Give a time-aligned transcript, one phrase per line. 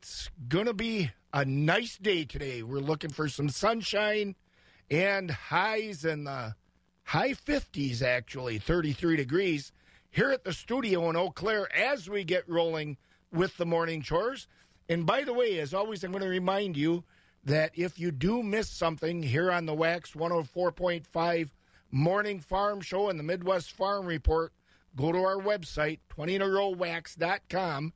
[0.00, 2.62] it's going to be a nice day today.
[2.62, 4.34] We're looking for some sunshine
[4.90, 6.54] and highs in the
[7.04, 9.72] high 50s, actually, 33 degrees
[10.08, 12.96] here at the studio in Eau Claire as we get rolling
[13.30, 14.48] with the morning chores.
[14.88, 17.04] And by the way, as always, I'm going to remind you
[17.44, 21.50] that if you do miss something here on the Wax 104.5
[21.90, 24.54] Morning Farm Show and the Midwest Farm Report,
[24.96, 27.92] go to our website, 20rowwax.com,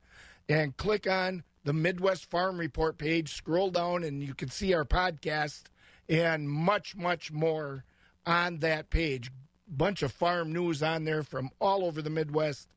[0.47, 3.33] and click on the Midwest Farm Report page.
[3.33, 5.63] Scroll down, and you can see our podcast
[6.07, 7.83] and much, much more
[8.25, 9.31] on that page.
[9.67, 12.69] Bunch of farm news on there from all over the Midwest.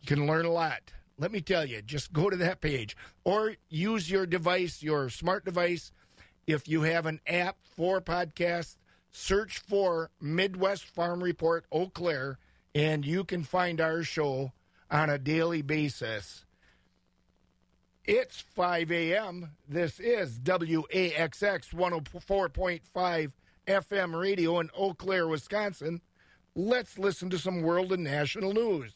[0.00, 0.92] You can learn a lot.
[1.18, 5.44] Let me tell you, just go to that page or use your device, your smart
[5.44, 5.90] device.
[6.46, 8.76] If you have an app for podcasts,
[9.10, 12.38] search for Midwest Farm Report Eau Claire,
[12.74, 14.52] and you can find our show
[14.90, 16.44] on a daily basis.
[18.08, 19.50] It's 5 a.m.
[19.68, 23.32] This is WAXX 104.5
[23.66, 26.00] FM radio in Eau Claire, Wisconsin.
[26.56, 28.94] Let's listen to some world and national news.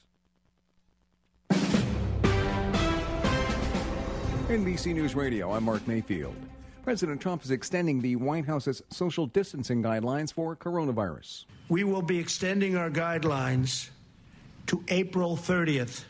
[4.49, 6.35] NBC News Radio, I'm Mark Mayfield.
[6.83, 11.45] President Trump is extending the White House's social distancing guidelines for coronavirus.
[11.69, 13.91] We will be extending our guidelines
[14.69, 16.05] to April 30th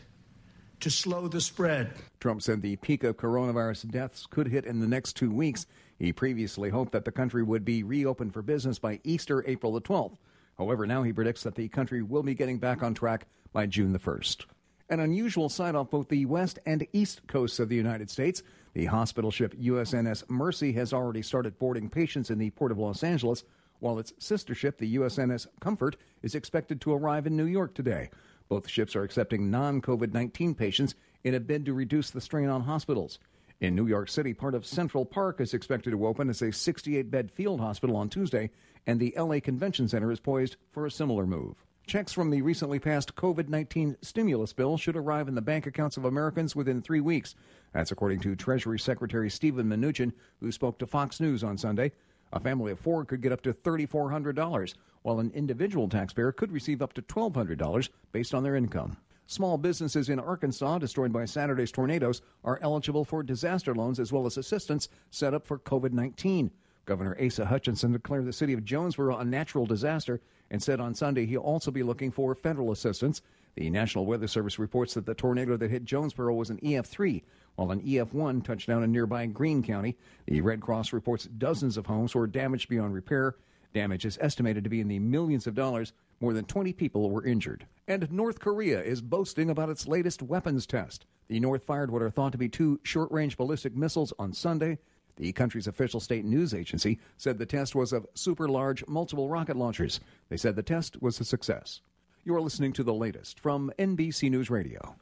[0.83, 1.93] to slow the spread.
[2.19, 5.65] Trump said the peak of coronavirus deaths could hit in the next two weeks.
[5.97, 9.79] He previously hoped that the country would be reopened for business by Easter, April the
[9.79, 10.17] 12th.
[10.57, 13.93] However, now he predicts that the country will be getting back on track by June
[13.93, 14.43] the 1st.
[14.89, 18.43] An unusual sight off both the west and east coasts of the United States.
[18.73, 23.05] The hospital ship USNS Mercy has already started boarding patients in the port of Los
[23.05, 23.45] Angeles,
[23.79, 28.09] while its sister ship, the USNS Comfort, is expected to arrive in New York today.
[28.49, 32.49] Both ships are accepting non COVID 19 patients in a bid to reduce the strain
[32.49, 33.19] on hospitals.
[33.59, 37.09] In New York City, part of Central Park is expected to open as a 68
[37.09, 38.49] bed field hospital on Tuesday,
[38.85, 41.63] and the LA Convention Center is poised for a similar move.
[41.85, 45.97] Checks from the recently passed COVID 19 stimulus bill should arrive in the bank accounts
[45.97, 47.35] of Americans within three weeks.
[47.73, 51.91] That's according to Treasury Secretary Steven Mnuchin, who spoke to Fox News on Sunday.
[52.33, 54.73] A family of four could get up to $3,400,
[55.03, 58.97] while an individual taxpayer could receive up to $1,200 based on their income.
[59.27, 64.25] Small businesses in Arkansas destroyed by Saturday's tornadoes are eligible for disaster loans as well
[64.25, 66.51] as assistance set up for COVID 19.
[66.85, 70.19] Governor Asa Hutchinson declared the city of Jonesboro a natural disaster
[70.51, 73.21] and said on Sunday he'll also be looking for federal assistance.
[73.55, 77.21] The National Weather Service reports that the tornado that hit Jonesboro was an EF3,
[77.55, 79.95] while an EF1 touched down in nearby Greene County.
[80.25, 83.35] The Red Cross reports dozens of homes were damaged beyond repair.
[83.71, 85.93] Damage is estimated to be in the millions of dollars.
[86.19, 87.67] More than 20 people were injured.
[87.87, 91.05] And North Korea is boasting about its latest weapons test.
[91.27, 94.79] The North fired what are thought to be two short range ballistic missiles on Sunday.
[95.17, 99.57] The country's official state news agency said the test was of super large multiple rocket
[99.57, 99.99] launchers.
[100.29, 101.81] They said the test was a success.
[102.25, 104.95] You are listening to the latest from NBC News Radio.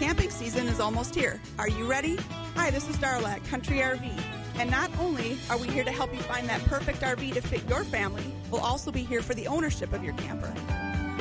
[0.00, 1.40] Camping season is almost here.
[1.60, 2.18] Are you ready?
[2.56, 4.20] Hi, this is Darla at Country RV.
[4.56, 7.68] And not only are we here to help you find that perfect RV to fit
[7.68, 10.52] your family, we'll also be here for the ownership of your camper.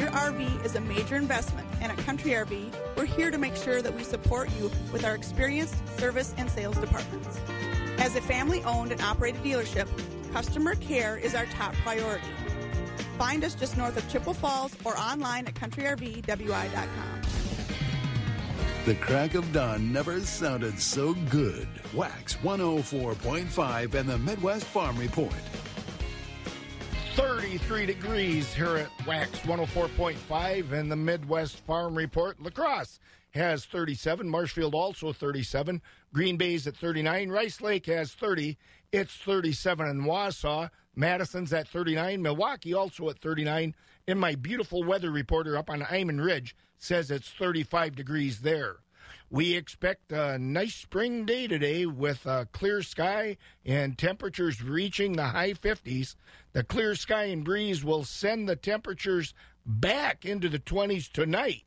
[0.02, 3.84] Your RV is a major investment, and at Country RV, we're here to make sure
[3.84, 7.40] that we support you with our experienced service and sales departments.
[8.00, 9.88] As a family owned and operated dealership,
[10.34, 12.26] customer care is our top priority.
[13.18, 17.22] Find us just north of Chippewa Falls or online at countryrvwi.com.
[18.86, 21.68] The crack of dawn never sounded so good.
[21.94, 25.34] Wax 104.5 and the Midwest Farm Report.
[27.16, 32.40] 33 degrees here at Wax 104.5 and the Midwest Farm Report.
[32.40, 33.00] La Crosse
[33.32, 34.30] has 37.
[34.30, 35.82] Marshfield also 37.
[36.14, 37.30] Green Bay's at 39.
[37.30, 38.58] Rice Lake has 30.
[38.92, 40.70] It's 37 in Wausau.
[40.98, 42.22] Madison's at 39.
[42.22, 43.76] Milwaukee also at 39.
[44.08, 48.78] And my beautiful weather reporter up on Iman Ridge says it's 35 degrees there.
[49.30, 55.26] We expect a nice spring day today with a clear sky and temperatures reaching the
[55.26, 56.16] high 50s.
[56.54, 59.34] The clear sky and breeze will send the temperatures
[59.66, 61.64] back into the 20s tonight,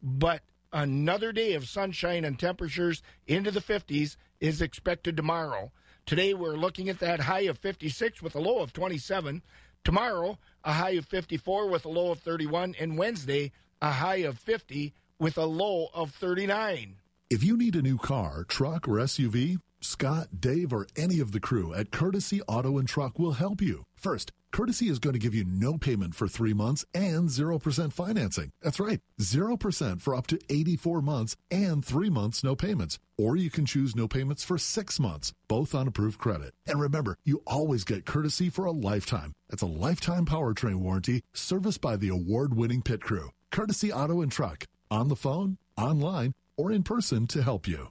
[0.00, 0.42] but
[0.72, 5.72] another day of sunshine and temperatures into the 50s is expected tomorrow.
[6.10, 9.42] Today we're looking at that high of 56 with a low of 27.
[9.84, 12.74] Tomorrow, a high of 54 with a low of 31.
[12.80, 16.96] And Wednesday, a high of 50 with a low of 39.
[17.30, 21.40] If you need a new car, truck, or SUV, Scott, Dave, or any of the
[21.40, 23.84] crew at Courtesy Auto and Truck will help you.
[23.96, 28.50] First, Courtesy is going to give you no payment for three months and 0% financing.
[28.62, 32.98] That's right, 0% for up to 84 months and three months no payments.
[33.16, 36.52] Or you can choose no payments for six months, both on approved credit.
[36.66, 39.32] And remember, you always get Courtesy for a lifetime.
[39.48, 43.30] That's a lifetime powertrain warranty serviced by the award winning pit crew.
[43.50, 44.64] Courtesy Auto and Truck.
[44.90, 47.88] On the phone, online, or in person to help you.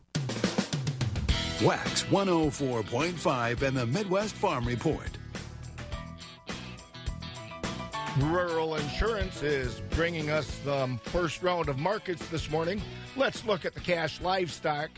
[1.62, 5.10] Wax 104.5 and the Midwest Farm Report.
[8.18, 12.82] Rural Insurance is bringing us the first round of markets this morning.
[13.18, 14.90] Let's look at the cash livestock.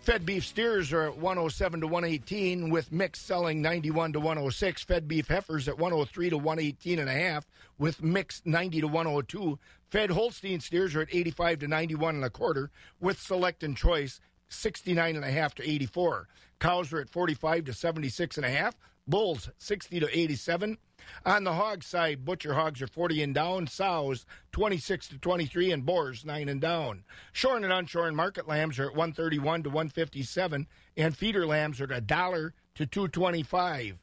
[0.00, 4.84] Fed beef steers are at 107 to 118 with mixed selling 91 to 106.
[4.84, 7.46] Fed beef heifers at 103 to 118 and a half
[7.78, 9.58] with mixed 90 to 102.
[9.90, 12.70] Fed Holstein steers are at 85 to 91 and a quarter
[13.00, 16.28] with select and choice 69 and a half to 84.
[16.58, 18.74] Cows are at 45 to 76 and a half.
[19.06, 20.78] Bulls 60 to 87.
[21.24, 25.86] On the hog side, butcher hogs are 40 and down, sows 26 to 23, and
[25.86, 27.04] boars 9 and down.
[27.32, 30.66] Shorn and unshorn market lambs are at 131 to 157,
[30.96, 33.98] and feeder lambs are at a dollar to 225.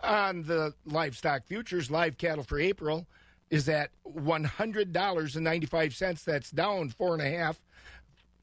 [0.00, 3.06] On the livestock futures, live cattle for April
[3.50, 6.24] is at $100.95.
[6.24, 7.60] That's down four and a half.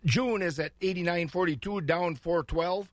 [0.06, 2.90] June is at 89.42, down 412.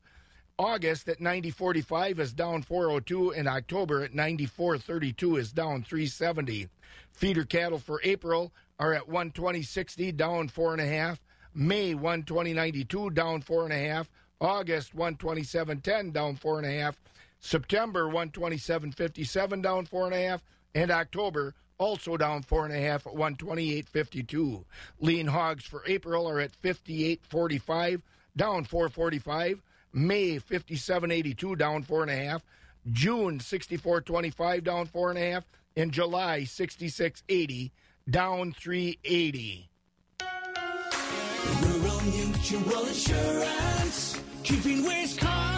[0.59, 6.69] August at 90.45 is down 402, and October at 94.32 is down 370.
[7.13, 11.21] Feeder cattle for April are at 120.60, down four and a half.
[11.55, 14.09] May 120.92, down four and a half.
[14.41, 16.97] August 127.10, down four and a half.
[17.41, 20.43] September 127.57, down four and a half,
[20.75, 24.65] and October also down four and a half at 128.52.
[25.01, 28.01] Lean hogs for April are at 58.45,
[28.37, 29.61] down 4.45.
[29.93, 32.43] May 57.82, down four and a half.
[32.91, 35.45] June 64.25, down four and a half.
[35.77, 37.71] And July 66.80,
[38.09, 39.69] down 380.
[41.63, 45.32] Rural Mutual Insurance, keeping Wisconsin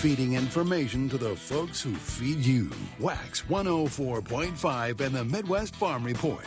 [0.00, 2.70] Feeding information to the folks who feed you.
[3.00, 6.46] Wax 104.5 and the Midwest Farm Report.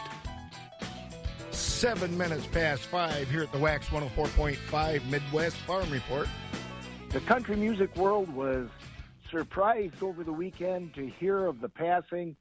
[1.52, 6.30] Seven minutes past five here at the Wax 104.5 Midwest Farm Report.
[7.10, 8.70] The country music world was
[9.30, 12.38] surprised over the weekend to hear of the passing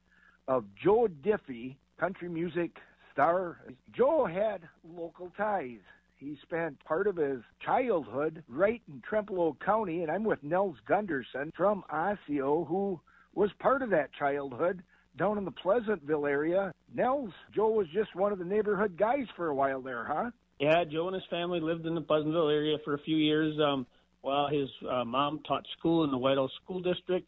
[0.47, 2.77] of Joe Diffie, country music
[3.11, 3.57] star.
[3.91, 4.61] Joe had
[4.95, 5.81] local ties.
[6.21, 11.51] He spent part of his childhood right in Trempealeau County, and I'm with Nels Gunderson
[11.57, 12.99] from Osseo, who
[13.33, 14.83] was part of that childhood
[15.17, 16.71] down in the Pleasantville area.
[16.93, 20.29] Nels, Joe was just one of the neighborhood guys for a while there, huh?
[20.59, 23.59] Yeah, Joe and his family lived in the Pleasantville area for a few years.
[23.59, 23.87] Um,
[24.21, 27.27] while his uh, mom taught school in the Whitehall School District,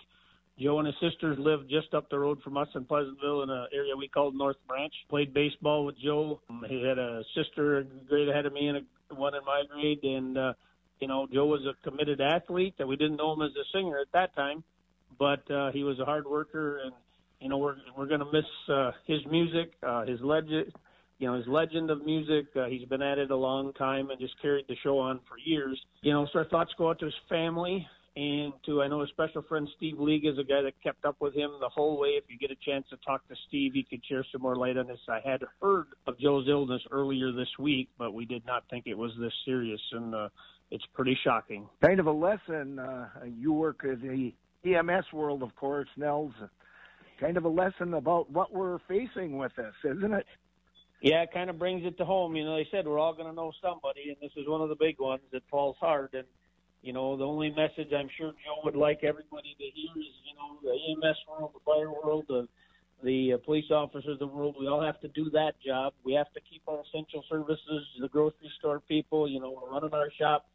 [0.60, 3.68] Joe and his sisters lived just up the road from us in Pleasantville in an
[3.74, 4.94] area we called North Branch.
[5.10, 6.42] Played baseball with Joe.
[6.50, 9.64] Um, he had a sister a grade ahead of me and a, one in my
[9.72, 10.04] grade.
[10.04, 10.54] And, uh,
[11.00, 12.76] you know, Joe was a committed athlete.
[12.78, 14.64] That we didn't know him as a singer at that time,
[15.18, 16.82] but uh, he was a hard worker.
[16.84, 16.94] And,
[17.40, 20.72] you know, we're, we're going to miss uh, his music, uh, his legend,
[21.18, 22.46] you know, his legend of music.
[22.56, 25.40] Uh, he's been at it a long time and just carried the show on for
[25.44, 25.82] years.
[26.02, 29.08] You know, so our thoughts go out to his family and to I know a
[29.08, 32.10] special friend Steve Liga is a guy that kept up with him the whole way.
[32.10, 34.78] If you get a chance to talk to Steve, he could share some more light
[34.78, 35.00] on this.
[35.10, 38.98] I had heard of Joe's illness earlier this week, but we did not think it
[38.98, 40.30] was this serious, and uh,
[40.70, 41.68] it's pretty shocking.
[41.82, 42.78] Kind of a lesson.
[42.78, 46.34] Uh, you work in the EMS world, of course, Nels.
[47.20, 50.26] Kind of a lesson about what we're facing with this, isn't it?
[51.02, 52.36] Yeah, it kind of brings it to home.
[52.36, 54.70] You know, they said we're all going to know somebody, and this is one of
[54.70, 56.10] the big ones that falls hard.
[56.14, 56.26] And
[56.84, 60.36] you know, the only message I'm sure Joe would like everybody to hear is, you
[60.36, 62.48] know, the EMS world, the fire world, the
[63.04, 64.56] the uh, police officers of the world.
[64.60, 65.94] We all have to do that job.
[66.06, 69.30] We have to keep our essential services, the grocery store people.
[69.30, 70.46] You know, we're running our shop,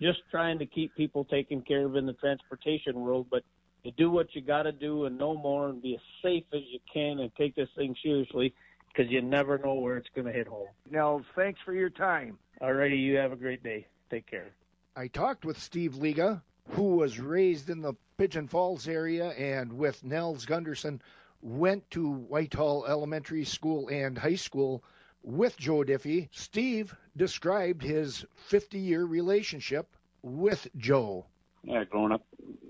[0.00, 3.26] just trying to keep people taken care of in the transportation world.
[3.30, 3.42] But
[3.82, 6.60] you do what you got to do, and no more, and be as safe as
[6.70, 8.54] you can, and take this thing seriously,
[8.88, 10.68] because you never know where it's going to hit home.
[10.90, 12.38] Nels, thanks for your time.
[12.60, 13.86] All righty, you have a great day.
[14.10, 14.52] Take care.
[14.98, 20.02] I talked with Steve Liga who was raised in the Pigeon Falls area and with
[20.02, 21.00] Nels Gunderson
[21.40, 24.82] went to Whitehall Elementary School and High School
[25.22, 26.28] with Joe Diffie.
[26.32, 31.26] Steve described his 50 year relationship with Joe.
[31.62, 32.26] Yeah, growing up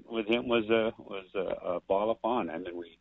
[0.06, 2.50] with him was a was a, a ball of fun.
[2.50, 2.99] I mean, we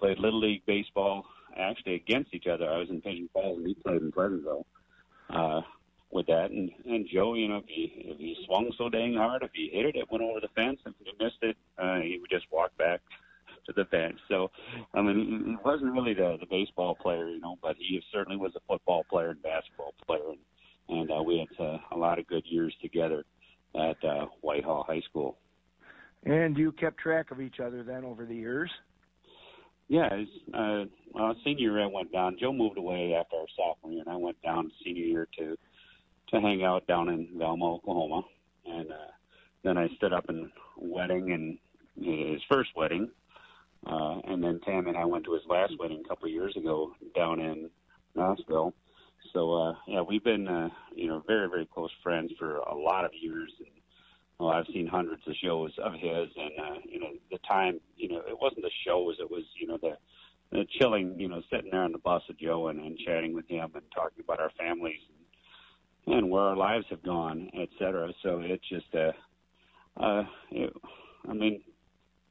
[0.00, 2.66] played little league baseball actually against each other.
[2.70, 4.64] I was in Pigeon Falls and he played in Pleasantville.
[5.28, 5.60] Uh,
[6.10, 9.42] with that, and and Joe, you know, if he if he swung so dang hard,
[9.42, 10.78] if he hit it, it went over the fence.
[10.86, 13.00] If he missed it, uh, he would just walk back
[13.66, 14.18] to the bench.
[14.28, 14.50] So,
[14.94, 18.52] I mean, he wasn't really the the baseball player, you know, but he certainly was
[18.56, 22.26] a football player and basketball player, and, and uh, we had uh, a lot of
[22.26, 23.24] good years together
[23.74, 25.36] at uh, Whitehall High School.
[26.24, 28.70] And you kept track of each other then over the years?
[29.88, 32.36] Yeah, it's, uh, well, senior year I went down.
[32.40, 35.56] Joe moved away after our sophomore year, and I went down senior year to
[36.28, 38.22] to hang out down in Velma, Oklahoma,
[38.66, 39.12] and uh,
[39.62, 41.58] then I stood up in wedding and
[42.04, 43.10] his first wedding,
[43.86, 46.56] uh, and then Tam and I went to his last wedding a couple of years
[46.56, 47.70] ago down in
[48.14, 48.74] Knoxville.
[49.32, 53.04] So uh, yeah, we've been uh, you know very very close friends for a lot
[53.04, 53.52] of years.
[53.58, 53.68] And,
[54.38, 58.08] well, I've seen hundreds of shows of his, and uh, you know the time you
[58.08, 59.96] know it wasn't the shows, it was you know the
[60.52, 63.48] the chilling you know sitting there on the bus with Joe and, and chatting with
[63.48, 65.00] him and talking about our families.
[65.08, 65.15] and,
[66.06, 68.12] and where our lives have gone, et cetera.
[68.22, 69.12] So it's just uh,
[70.02, 70.72] uh, it,
[71.28, 71.62] I mean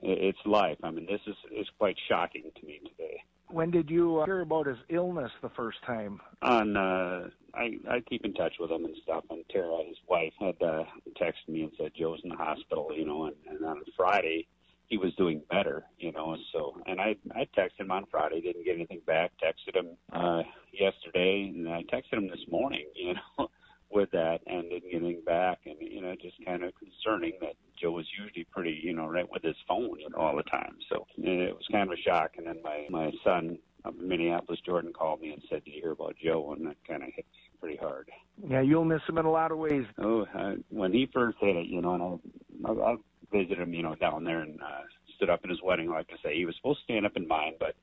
[0.01, 0.77] it's life.
[0.83, 3.23] I mean, this is is quite shocking to me today.
[3.49, 6.19] When did you uh, hear about his illness the first time?
[6.41, 9.23] On uh, I I keep in touch with him and stuff.
[9.29, 10.83] And Tara, his wife, had uh,
[11.19, 13.25] texted me and said Joe's in the hospital, you know.
[13.25, 14.47] And, and on Friday,
[14.87, 16.35] he was doing better, you know.
[16.51, 19.31] So, and I I texted him on Friday, didn't get anything back.
[19.43, 23.49] Texted him uh, yesterday, and I texted him this morning, you know
[23.95, 25.59] with that and didn't get anything back.
[25.65, 29.29] And, you know, just kind of concerning that Joe was usually pretty, you know, right
[29.31, 30.75] with his phone, you know, all the time.
[30.89, 32.31] So it was kind of a shock.
[32.37, 35.81] And then my, my son up in Minneapolis, Jordan, called me and said, Did you
[35.81, 36.53] hear about Joe?
[36.55, 38.09] And that kind of hit me pretty hard.
[38.47, 39.85] Yeah, you'll miss him in a lot of ways.
[39.99, 42.95] Oh, uh, when he first hit it, you know, and I, I, I
[43.31, 44.81] visited him, you know, down there and uh,
[45.15, 45.89] stood up in his wedding.
[45.89, 47.75] Like I say, he was supposed to stand up in mine, but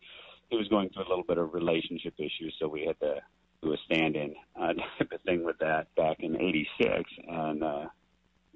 [0.51, 3.17] he was going through a little bit of relationship issues, so we had to
[3.63, 7.87] do a stand-in uh, type of thing with that back in '86, and uh,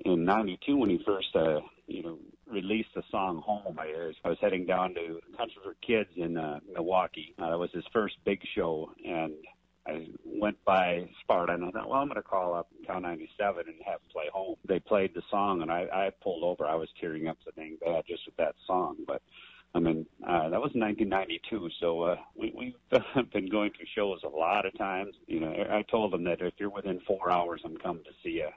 [0.04, 2.18] in '92 when he first, uh, you know,
[2.50, 6.36] released the song "Home," I was, I was heading down to Country for Kids in
[6.36, 7.34] uh, Milwaukee.
[7.38, 9.34] Uh, that was his first big show, and
[9.86, 13.64] I went by Sparta and I thought, well, I'm going to call up Town 97
[13.66, 14.56] and have them play home.
[14.66, 16.66] They played the song, and I, I pulled over.
[16.66, 19.22] I was tearing up so dang bad just with that song, but
[19.76, 24.28] I mean, uh, that was 1992, so uh, we, we've been going to shows a
[24.28, 25.14] lot of times.
[25.26, 28.36] You know, I told them that if you're within four hours, I'm coming to see
[28.36, 28.48] you.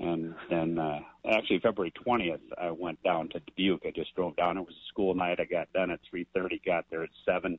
[0.00, 3.82] And then, uh, actually, February 20th, I went down to Dubuque.
[3.84, 4.56] I just drove down.
[4.56, 5.38] It was a school night.
[5.38, 7.58] I got done at 3:30, got there at seven,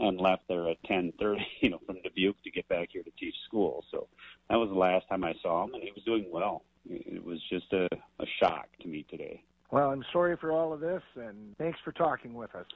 [0.00, 1.38] and left there at 10:30.
[1.60, 3.84] You know, from Dubuque to get back here to teach school.
[3.92, 4.08] So
[4.50, 6.64] that was the last time I saw him, and he was doing well.
[6.90, 9.44] It was just a, a shock to me today.
[9.72, 12.66] Well, I'm sorry for all of this, and thanks for talking with us.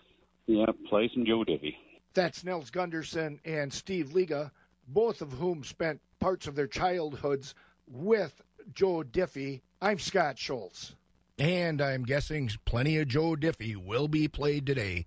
[0.46, 1.74] Yeah, play some Joe Diffie.
[2.14, 4.50] That's Nels Gunderson and Steve Liga,
[4.88, 7.54] both of whom spent parts of their childhoods
[7.86, 8.40] with
[8.72, 9.60] Joe Diffie.
[9.82, 10.94] I'm Scott Schultz.
[11.38, 15.04] And I'm guessing plenty of Joe Diffie will be played today.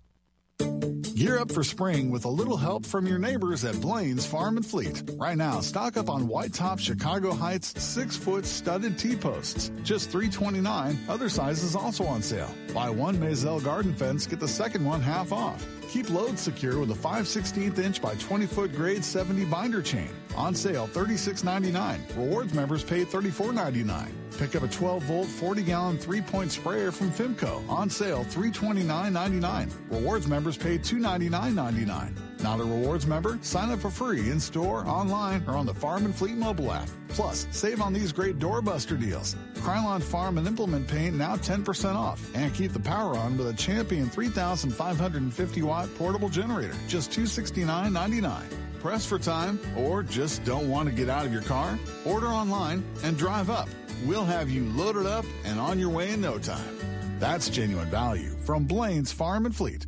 [1.30, 4.66] Gear up for spring with a little help from your neighbors at Blaine's Farm and
[4.66, 5.00] Fleet.
[5.14, 9.70] Right now, stock up on white top Chicago Heights six foot studded T posts.
[9.84, 10.98] Just 329.
[11.08, 12.52] Other sizes also on sale.
[12.74, 15.64] Buy one Maisel garden fence, get the second one half off.
[15.90, 20.08] Keep loads secure with a 5 16th inch by 20 foot grade 70 binder chain.
[20.36, 22.16] On sale $36.99.
[22.16, 24.06] Rewards members pay $34.99.
[24.38, 27.68] Pick up a 12 volt 40 gallon 3 point sprayer from Fimco.
[27.68, 29.72] On sale $329.99.
[29.90, 32.29] Rewards members pay $299.99.
[32.42, 33.38] Not a rewards member?
[33.42, 36.88] Sign up for free in store, online, or on the Farm and Fleet mobile app.
[37.08, 39.36] Plus, save on these great doorbuster deals.
[39.54, 42.20] Krylon Farm and Implement Paint now 10% off.
[42.34, 46.74] And keep the power on with a Champion 3550 watt portable generator.
[46.88, 48.42] Just $269.99.
[48.80, 51.78] Press for time or just don't want to get out of your car?
[52.06, 53.68] Order online and drive up.
[54.06, 56.78] We'll have you loaded up and on your way in no time.
[57.18, 59.84] That's genuine value from Blaine's Farm and Fleet.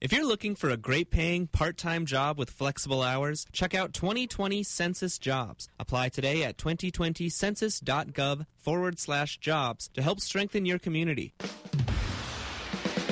[0.00, 3.92] If you're looking for a great paying part time job with flexible hours, check out
[3.92, 5.68] 2020 Census Jobs.
[5.80, 11.34] Apply today at 2020census.gov forward slash jobs to help strengthen your community.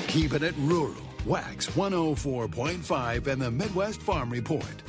[0.07, 0.95] Keeping it rural.
[1.25, 4.83] Wax 104.5 and the Midwest Farm Report.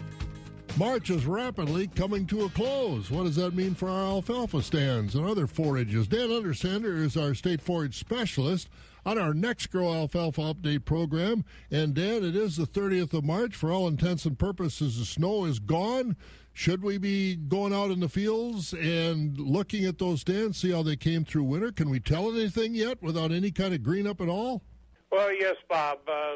[0.77, 3.09] March is rapidly coming to a close.
[3.09, 6.07] What does that mean for our alfalfa stands and other forages?
[6.07, 8.69] Dan Undersander is our state forage specialist
[9.07, 11.45] on our next Grow Alfalfa Update program.
[11.71, 13.55] And Dan, it is the 30th of March.
[13.55, 16.17] For all intents and purposes, the snow is gone.
[16.51, 20.83] Should we be going out in the fields and looking at those stands, see how
[20.83, 21.71] they came through winter?
[21.71, 24.61] Can we tell anything yet without any kind of green up at all?
[25.09, 25.99] Well, yes, Bob.
[26.05, 26.35] Uh,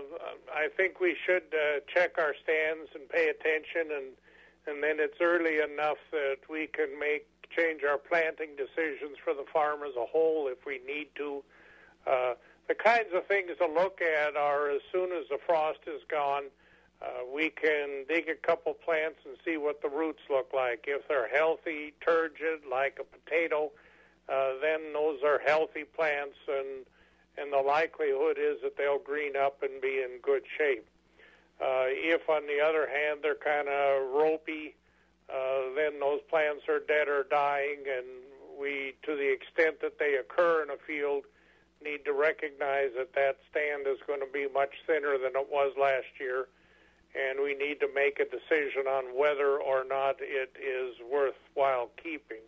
[0.56, 4.06] I think we should uh, check our stands and pay attention and
[4.68, 9.44] and then it's early enough that we can make change our planting decisions for the
[9.52, 11.44] farm as a whole if we need to.
[12.06, 12.34] Uh,
[12.68, 16.44] the kinds of things to look at are as soon as the frost is gone,
[17.02, 20.86] uh, we can dig a couple plants and see what the roots look like.
[20.88, 23.72] If they're healthy, turgid, like a potato,
[24.30, 26.86] uh, then those are healthy plants, and
[27.38, 30.86] and the likelihood is that they'll green up and be in good shape.
[31.62, 34.76] Uh, if, on the other hand, they're kind of ropey,
[35.30, 38.06] uh, then those plants are dead or dying, and
[38.60, 41.24] we, to the extent that they occur in a field,
[41.84, 45.74] need to recognize that that stand is going to be much thinner than it was
[45.80, 46.48] last year,
[47.16, 52.44] and we need to make a decision on whether or not it is worthwhile keeping.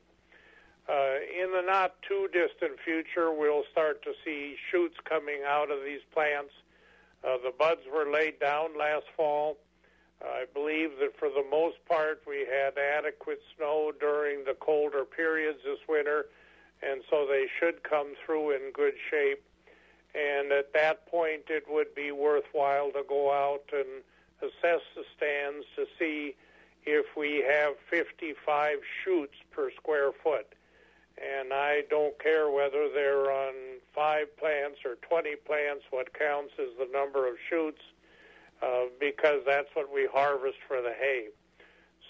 [0.87, 5.79] Uh, in the not too distant future, we'll start to see shoots coming out of
[5.83, 6.51] these plants
[7.23, 9.57] uh, the buds were laid down last fall.
[10.21, 15.59] I believe that for the most part we had adequate snow during the colder periods
[15.63, 16.27] this winter,
[16.89, 19.43] and so they should come through in good shape.
[20.15, 24.03] And at that point, it would be worthwhile to go out and
[24.41, 26.35] assess the stands to see
[26.85, 30.53] if we have 55 shoots per square foot
[31.17, 33.53] and I don't care whether they're on
[33.93, 35.83] five plants or 20 plants.
[35.91, 37.81] What counts is the number of shoots
[38.61, 41.27] uh, because that's what we harvest for the hay.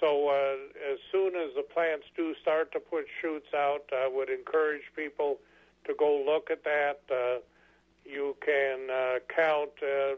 [0.03, 4.29] So uh, as soon as the plants do start to put shoots out, I would
[4.29, 5.37] encourage people
[5.85, 6.99] to go look at that.
[7.09, 7.39] Uh,
[8.03, 10.15] you can uh, count uh,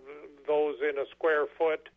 [0.47, 1.89] those in a square foot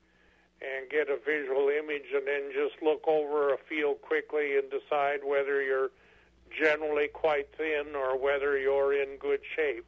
[0.61, 5.21] and get a visual image and then just look over a field quickly and decide
[5.25, 5.89] whether you're
[6.61, 9.87] generally quite thin or whether you're in good shape.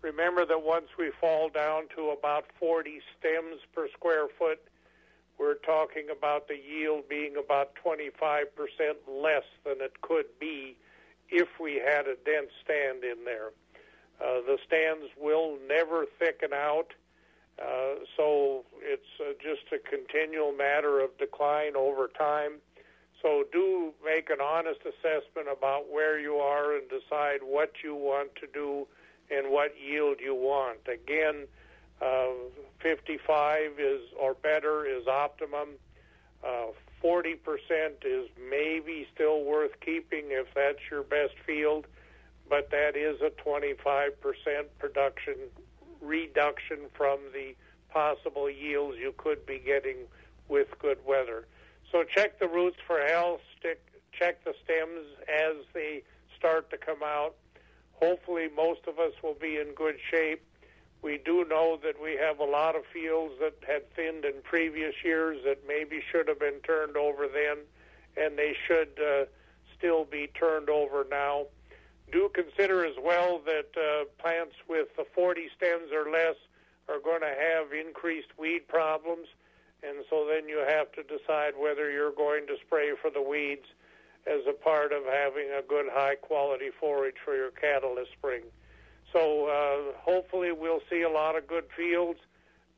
[0.00, 4.60] Remember that once we fall down to about 40 stems per square foot,
[5.38, 8.46] we're talking about the yield being about 25%
[9.08, 10.76] less than it could be
[11.30, 13.50] if we had a dense stand in there.
[14.20, 16.92] Uh, the stands will never thicken out,
[17.62, 22.54] uh, so it's uh, just a continual matter of decline over time.
[23.22, 28.34] So do make an honest assessment about where you are and decide what you want
[28.36, 28.86] to do
[29.30, 30.80] and what yield you want.
[30.86, 31.46] Again,
[32.00, 32.28] uh,
[32.80, 35.70] 55 is or better is optimum.
[36.44, 36.68] Uh,
[37.02, 37.36] 40%
[38.04, 41.86] is maybe still worth keeping if that's your best field,
[42.48, 44.12] but that is a 25%
[44.78, 45.34] production
[46.00, 47.54] reduction from the
[47.90, 49.96] possible yields you could be getting
[50.48, 51.46] with good weather.
[51.90, 53.40] So check the roots for health.
[53.58, 53.80] Stick,
[54.12, 56.02] check the stems as they
[56.36, 57.34] start to come out.
[57.92, 60.42] Hopefully, most of us will be in good shape.
[61.02, 64.94] We do know that we have a lot of fields that had thinned in previous
[65.04, 67.58] years that maybe should have been turned over then,
[68.16, 69.26] and they should uh,
[69.76, 71.46] still be turned over now.
[72.10, 76.36] Do consider as well that uh, plants with the 40 stems or less
[76.88, 79.28] are going to have increased weed problems
[79.82, 83.66] and so then you have to decide whether you're going to spray for the weeds
[84.26, 88.42] as a part of having a good high quality forage for your cattle this spring.
[89.12, 92.20] So uh, hopefully we'll see a lot of good fields,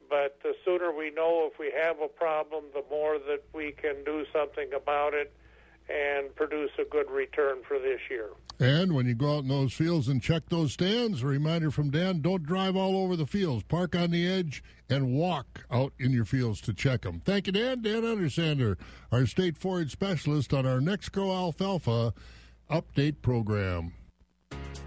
[0.08, 4.04] but the sooner we know if we have a problem, the more that we can
[4.04, 5.32] do something about it
[5.88, 8.30] and produce a good return for this year.
[8.60, 11.90] And when you go out in those fields and check those stands, a reminder from
[11.90, 13.64] Dan don't drive all over the fields.
[13.64, 17.22] Park on the edge and walk out in your fields to check them.
[17.24, 17.82] Thank you, Dan.
[17.82, 18.76] Dan Undersander,
[19.10, 22.12] our state forage specialist on our next Grow Alfalfa
[22.70, 23.94] update program.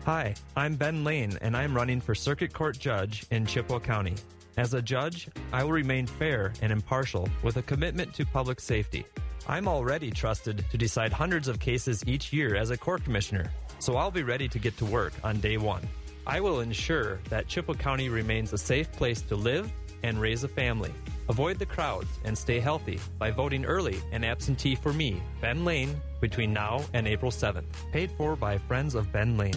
[0.06, 4.16] Hi, I'm Ben Lane, and I'm running for Circuit Court Judge in Chippewa County.
[4.58, 9.06] As a judge, I will remain fair and impartial with a commitment to public safety.
[9.48, 13.50] I'm already trusted to decide hundreds of cases each year as a court commissioner,
[13.80, 15.88] so I'll be ready to get to work on day one.
[16.28, 19.72] I will ensure that Chippewa County remains a safe place to live
[20.04, 20.94] and raise a family.
[21.30, 26.00] Avoid the crowds and stay healthy by voting early and absentee for me, Ben Lane,
[26.22, 27.64] between now and April 7th.
[27.92, 29.54] Paid for by Friends of Ben Lane.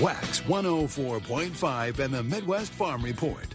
[0.00, 3.46] Wax 104.5 and the Midwest Farm Report.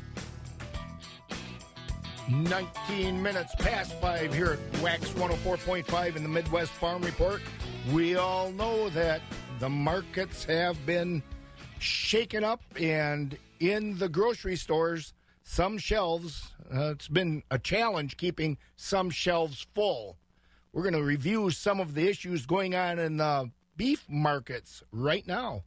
[2.29, 7.41] 19 minutes past 5 here at Wax 104.5 in the Midwest Farm Report.
[7.91, 9.21] We all know that
[9.59, 11.23] the markets have been
[11.79, 15.13] shaken up, and in the grocery stores,
[15.47, 20.17] some shelves, uh, it's been a challenge keeping some shelves full.
[20.73, 25.25] We're going to review some of the issues going on in the beef markets right
[25.25, 25.63] now.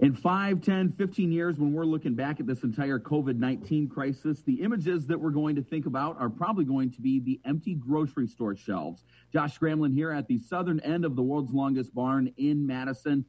[0.00, 4.42] In 5, 10, 15 years, when we're looking back at this entire COVID 19 crisis,
[4.42, 7.74] the images that we're going to think about are probably going to be the empty
[7.74, 9.04] grocery store shelves.
[9.32, 13.24] Josh Scramlin here at the southern end of the world's longest barn in Madison.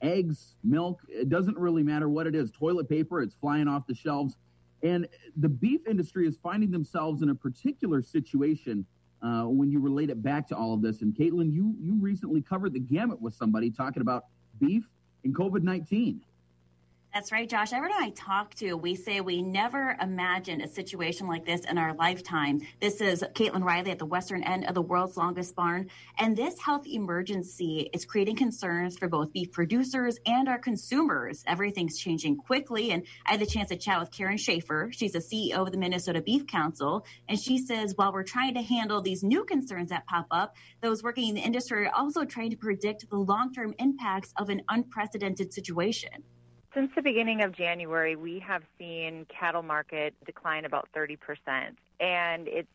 [0.00, 2.50] Eggs, milk, it doesn't really matter what it is.
[2.50, 4.36] Toilet paper, it's flying off the shelves.
[4.82, 8.86] And the beef industry is finding themselves in a particular situation
[9.22, 11.02] uh, when you relate it back to all of this.
[11.02, 14.26] And Caitlin, you you recently covered the gamut with somebody talking about
[14.60, 14.88] beef
[15.24, 16.20] and COVID nineteen.
[17.14, 17.72] That's right, Josh.
[17.72, 21.94] Everyone I talk to, we say we never imagined a situation like this in our
[21.94, 22.60] lifetime.
[22.80, 25.88] This is Caitlin Riley at the western end of the world's longest barn.
[26.18, 31.42] And this health emergency is creating concerns for both beef producers and our consumers.
[31.46, 32.92] Everything's changing quickly.
[32.92, 34.90] And I had the chance to chat with Karen Schaefer.
[34.92, 37.06] She's the CEO of the Minnesota Beef Council.
[37.26, 41.02] And she says while we're trying to handle these new concerns that pop up, those
[41.02, 44.60] working in the industry are also trying to predict the long term impacts of an
[44.68, 46.22] unprecedented situation.
[46.74, 51.16] Since the beginning of January, we have seen cattle market decline about 30%.
[51.98, 52.68] And it's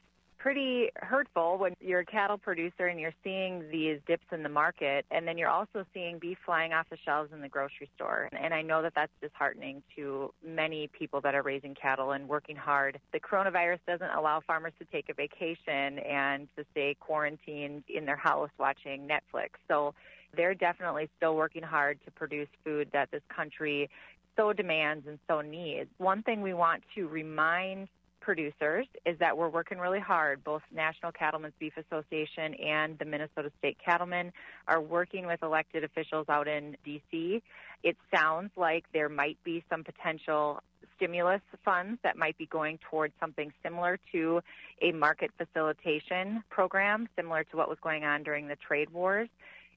[0.43, 5.06] pretty hurtful when you're a cattle producer and you're seeing these dips in the market
[5.10, 8.27] and then you're also seeing beef flying off the shelves in the grocery store.
[8.34, 12.58] And i know that that's disheartening to many people that are raising cattle and working
[12.58, 12.99] hard.
[13.13, 18.17] The coronavirus doesn't allow farmers to take a vacation and to stay quarantined in their
[18.17, 19.51] house watching netflix.
[19.69, 19.93] So
[20.36, 23.89] they're definitely still working hard to produce food that this country
[24.36, 25.89] so demands and so needs.
[25.98, 27.88] One thing we want to remind
[28.19, 30.43] producers is that we're working really hard.
[30.43, 34.32] Both National Cattlemen's Beef Association and the Minnesota State Cattlemen
[34.67, 37.43] are working with elected officials out in D.C.
[37.84, 40.62] It sounds like there might be some potential
[40.96, 44.41] stimulus funds that might be going towards something similar to
[44.82, 49.28] a market facilitation program, similar to what was going on during the trade wars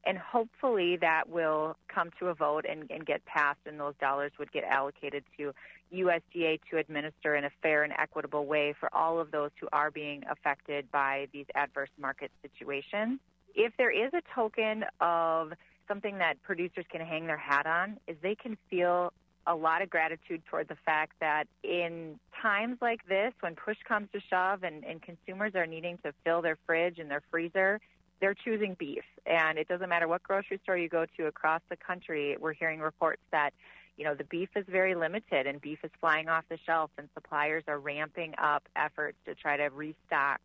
[0.06, 4.32] and hopefully that will come to a vote and, and, get passed, and those dollars
[4.38, 5.52] would get allocated to
[5.92, 9.90] USDA to administer in a fair and equitable way for all of those who are
[9.90, 13.18] being affected by these adverse market situations.
[13.54, 15.52] If there is a token of
[15.88, 19.12] something that producers can hang their hat on, is they can feel
[19.46, 24.08] a lot of gratitude toward the fact that in times like this, when push comes
[24.12, 27.80] to shove and, and consumers are needing to fill their fridge and their freezer,
[28.20, 29.04] they're choosing beef.
[29.26, 32.80] And it doesn't matter what grocery store you go to across the country, we're hearing
[32.80, 33.50] reports that,
[33.96, 37.08] you know, the beef is very limited and beef is flying off the shelf and
[37.14, 40.40] suppliers are ramping up efforts to try to restock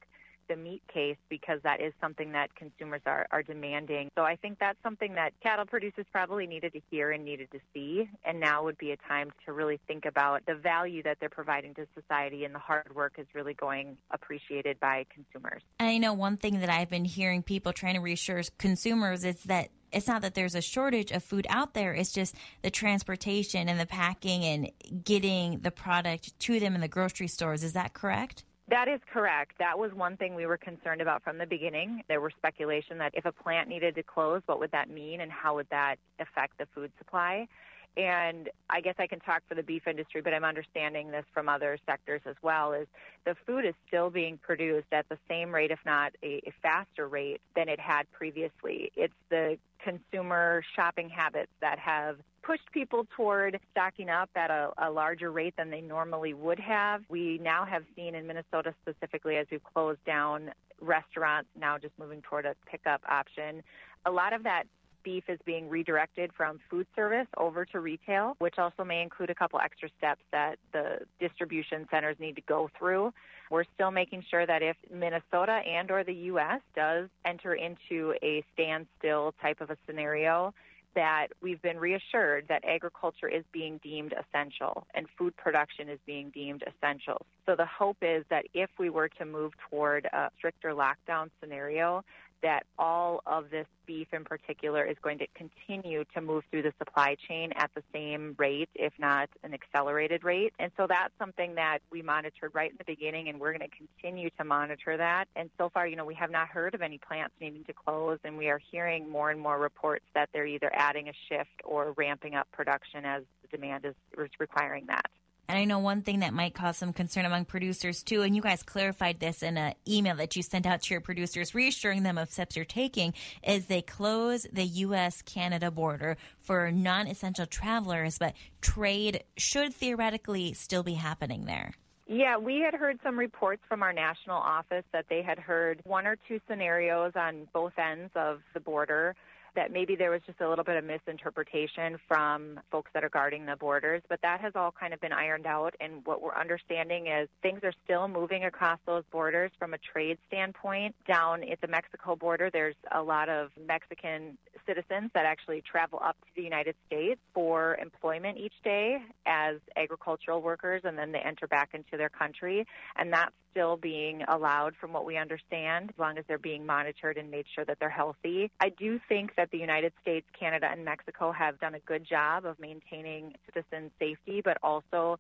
[0.52, 4.10] the meat case because that is something that consumers are, are demanding.
[4.18, 7.60] So I think that's something that cattle producers probably needed to hear and needed to
[7.74, 8.10] see.
[8.26, 11.74] And now would be a time to really think about the value that they're providing
[11.76, 15.62] to society and the hard work is really going appreciated by consumers.
[15.80, 19.44] And I know one thing that I've been hearing people trying to reassure consumers is
[19.44, 21.94] that it's not that there's a shortage of food out there.
[21.94, 24.72] It's just the transportation and the packing and
[25.04, 27.64] getting the product to them in the grocery stores.
[27.64, 28.44] Is that correct?
[28.72, 29.56] That is correct.
[29.60, 32.04] That was one thing we were concerned about from the beginning.
[32.08, 35.30] There were speculation that if a plant needed to close, what would that mean and
[35.30, 37.50] how would that affect the food supply?
[37.98, 41.50] And I guess I can talk for the beef industry, but I'm understanding this from
[41.50, 42.88] other sectors as well, is
[43.26, 47.08] the food is still being produced at the same rate, if not a, a faster
[47.08, 48.92] rate than it had previously.
[48.96, 54.90] It's the consumer shopping habits that have pushed people toward stocking up at a, a,
[54.90, 57.04] larger rate than they normally would have.
[57.10, 62.22] We now have seen in Minnesota specifically as we've closed down restaurants now just moving
[62.22, 63.62] toward a pickup option.
[64.06, 64.64] A lot of that
[65.04, 69.36] beef is being redirected from food service over to retail, which also may include a
[69.36, 73.14] couple extra steps that the distribution centers need to go through.
[73.50, 78.44] We're still making sure that if Minnesota and or the US does enter into a
[78.54, 80.54] standstill type of a scenario,
[80.96, 86.30] that we've been reassured that agriculture is being deemed essential and food production is being
[86.32, 87.26] deemed essential.
[87.46, 92.04] So the hope is that if we were to move toward a stricter lockdown scenario,
[92.44, 96.74] that all of this beef in particular is going to continue to move through the
[96.78, 100.54] supply chain at the same rate, if not an accelerated rate.
[100.60, 103.76] And so that's something that we monitored right in the beginning, and we're going to
[103.76, 105.26] continue to monitor that.
[105.36, 108.20] And so far, you know, we have not heard of any plants needing to close,
[108.24, 111.94] and we are hearing more and more reports that they're either adding a shift or
[111.98, 113.96] ramping up production as the demand is
[114.40, 115.10] requiring that.
[115.48, 118.42] And I know one thing that might cause some concern among producers too, and you
[118.42, 122.18] guys clarified this in an email that you sent out to your producers, reassuring them
[122.18, 125.22] of steps you're taking, is they close the U.S.
[125.22, 131.74] Canada border for non essential travelers, but trade should theoretically still be happening there.
[132.08, 136.06] Yeah, we had heard some reports from our national office that they had heard one
[136.06, 139.16] or two scenarios on both ends of the border
[139.56, 143.46] that maybe there was just a little bit of misinterpretation from folks that are guarding
[143.46, 145.76] the borders, but that has all kind of been ironed out.
[145.80, 150.18] And what we're understanding is things are still moving across those borders from a trade
[150.28, 150.96] standpoint.
[151.08, 156.18] Down at the Mexico border, there's a lot of Mexican citizens that actually travel up
[156.22, 161.48] to the United States for employment each day as agricultural workers, and then they enter
[161.48, 162.66] back into their country.
[162.96, 167.18] And that's still being allowed from what we understand, as long as they're being monitored
[167.18, 168.50] and made sure that they're healthy.
[168.60, 172.46] I do think that the United States, Canada, and Mexico have done a good job
[172.46, 175.18] of maintaining citizen safety, but also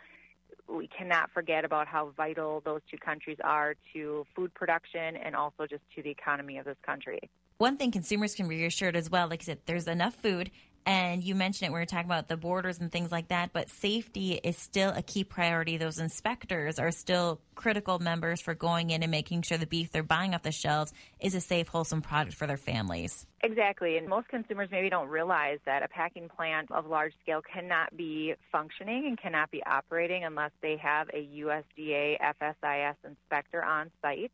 [0.67, 5.65] we cannot forget about how vital those two countries are to food production and also
[5.69, 7.19] just to the economy of this country.
[7.57, 10.49] One thing consumers can be reassured as well, like I said, there's enough food
[10.85, 13.51] and you mentioned it, when we were talking about the borders and things like that,
[13.53, 15.77] but safety is still a key priority.
[15.77, 20.03] Those inspectors are still critical members for going in and making sure the beef they're
[20.03, 23.27] buying off the shelves is a safe, wholesome product for their families.
[23.43, 23.97] Exactly.
[23.97, 28.33] And most consumers maybe don't realize that a packing plant of large scale cannot be
[28.51, 34.31] functioning and cannot be operating unless they have a USDA FSIS inspector on site.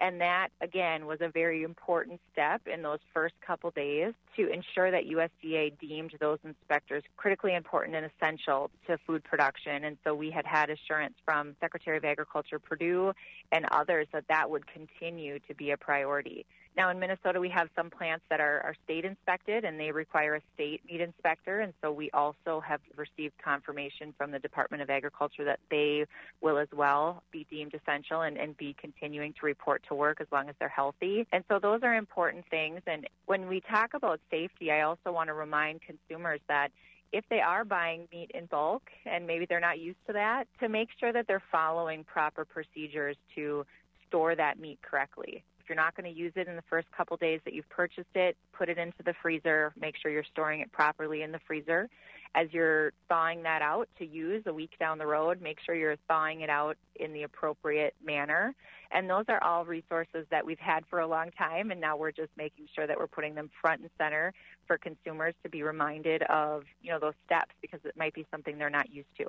[0.00, 4.92] And that, again, was a very important step in those first couple days to ensure
[4.92, 9.84] that USDA deemed those inspectors critically important and essential to food production.
[9.84, 13.12] And so we had had assurance from Secretary of Agriculture Perdue
[13.50, 16.46] and others that that would continue to be a priority.
[16.78, 20.36] Now in Minnesota, we have some plants that are, are state inspected and they require
[20.36, 21.58] a state meat inspector.
[21.58, 26.06] And so we also have received confirmation from the Department of Agriculture that they
[26.40, 30.28] will as well be deemed essential and, and be continuing to report to work as
[30.30, 31.26] long as they're healthy.
[31.32, 32.80] And so those are important things.
[32.86, 36.68] And when we talk about safety, I also want to remind consumers that
[37.12, 40.68] if they are buying meat in bulk and maybe they're not used to that, to
[40.68, 43.66] make sure that they're following proper procedures to
[44.06, 47.40] store that meat correctly you're not going to use it in the first couple days
[47.44, 49.72] that you've purchased it, put it into the freezer.
[49.80, 51.88] Make sure you're storing it properly in the freezer.
[52.34, 55.96] As you're thawing that out to use a week down the road, make sure you're
[56.08, 58.54] thawing it out in the appropriate manner.
[58.90, 62.12] And those are all resources that we've had for a long time, and now we're
[62.12, 64.32] just making sure that we're putting them front and center
[64.66, 68.58] for consumers to be reminded of, you know, those steps because it might be something
[68.58, 69.26] they're not used to.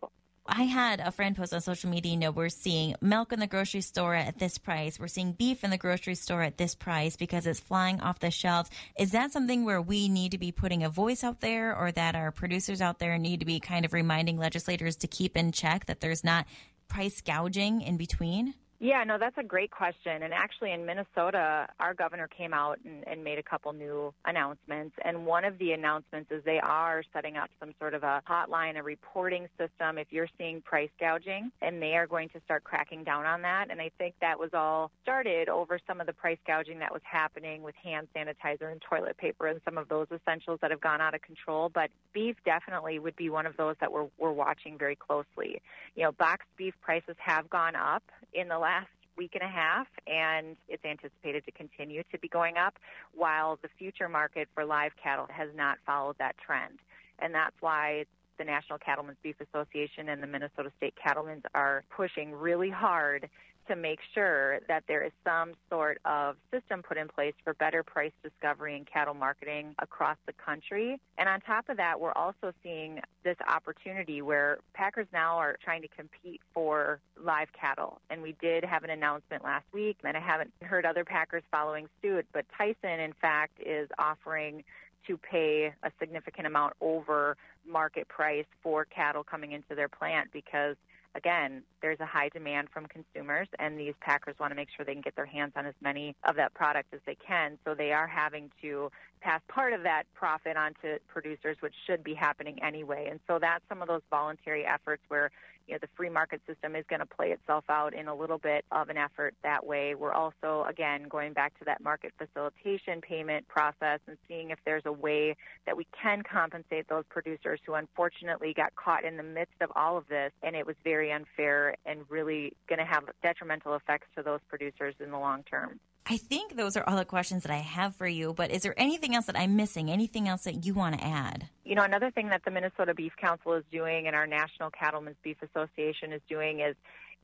[0.51, 3.45] I had a friend post on social media, you know, we're seeing milk in the
[3.45, 4.99] grocery store at this price.
[4.99, 8.31] We're seeing beef in the grocery store at this price because it's flying off the
[8.31, 8.71] shelves.
[8.97, 12.15] Is that something where we need to be putting a voice out there or that
[12.15, 15.85] our producers out there need to be kind of reminding legislators to keep in check
[15.85, 16.47] that there's not
[16.87, 18.55] price gouging in between?
[18.81, 20.23] Yeah, no, that's a great question.
[20.23, 24.95] And actually, in Minnesota, our governor came out and, and, made a couple new announcements.
[25.03, 28.79] And one of the announcements is they are setting up some sort of a hotline,
[28.79, 33.03] a reporting system if you're seeing price gouging, and they are going to start cracking
[33.03, 33.67] down on that.
[33.69, 37.01] And I think that was all started over some of the price gouging that was
[37.03, 41.01] happening with hand sanitizer and toilet paper and some of those essentials that have gone
[41.01, 41.67] out of control.
[41.67, 45.61] But beef definitely would be one of those that we're, we're watching very closely.
[45.97, 48.68] You know, boxed beef prices have gone up in the last
[49.17, 52.75] week and a half, and it's anticipated to continue to be going up,
[53.13, 56.79] while the future market for live cattle has not followed that trend.
[57.19, 58.05] And that's why
[58.37, 63.29] the National Cattlemen's Beef Association and the Minnesota State Cattlemen's are pushing really hard
[63.69, 67.83] to make sure that there is some sort of system put in place for better
[67.83, 70.99] price discovery and cattle marketing across the country.
[71.17, 75.81] And on top of that, we're also seeing this opportunity where packers now are trying
[75.83, 78.01] to compete for live cattle.
[78.09, 81.87] And we did have an announcement last week, and I haven't heard other packers following
[82.01, 84.63] suit, but Tyson, in fact, is offering
[85.07, 90.75] to pay a significant amount over market price for cattle coming into their plant because
[91.15, 94.93] again, there's a high demand from consumers, and these packers want to make sure they
[94.93, 97.57] can get their hands on as many of that product as they can.
[97.65, 102.13] So they are having to pass part of that profit onto producers, which should be
[102.13, 103.07] happening anyway.
[103.09, 105.31] And so that's some of those voluntary efforts where
[105.69, 108.39] you know, the free market system is going to play itself out in a little
[108.39, 109.93] bit of an effort that way.
[109.93, 114.85] We're also, again, going back to that market facilitation payment process and seeing if there's
[114.85, 115.35] a way
[115.67, 119.95] that we can compensate those producers who unfortunately got caught in the midst of all
[119.95, 124.23] of this, and it was very unfair and really going to have detrimental effects to
[124.23, 125.79] those producers in the long term.
[126.05, 128.73] I think those are all the questions that I have for you, but is there
[128.77, 129.91] anything else that I'm missing?
[129.91, 131.49] Anything else that you want to add?
[131.65, 135.17] You know, another thing that the Minnesota Beef Council is doing and our National Cattlemen's
[135.23, 136.75] Beef Association is doing is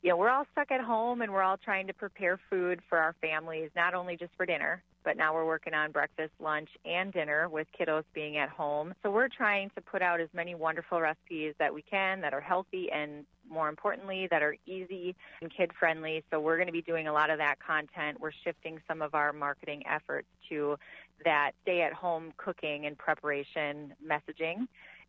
[0.02, 2.98] you know, we're all stuck at home and we're all trying to prepare food for
[2.98, 7.12] our families, not only just for dinner, but now we're working on breakfast, lunch, and
[7.12, 8.92] dinner with kiddos being at home.
[9.02, 12.40] So we're trying to put out as many wonderful recipes that we can that are
[12.40, 16.24] healthy and more importantly, that are easy and kid friendly.
[16.30, 18.20] So we're going to be doing a lot of that content.
[18.20, 20.76] We're shifting some of our marketing efforts to
[21.24, 24.66] that stay at home cooking and preparation messaging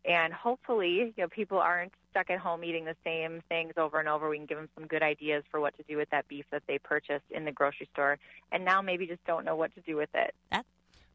[0.08, 4.08] and hopefully you know people aren't stuck at home eating the same things over and
[4.08, 4.28] over.
[4.28, 6.62] We can give them some good ideas for what to do with that beef that
[6.66, 8.18] they purchased in the grocery store.
[8.50, 10.34] And now maybe just don't know what to do with it.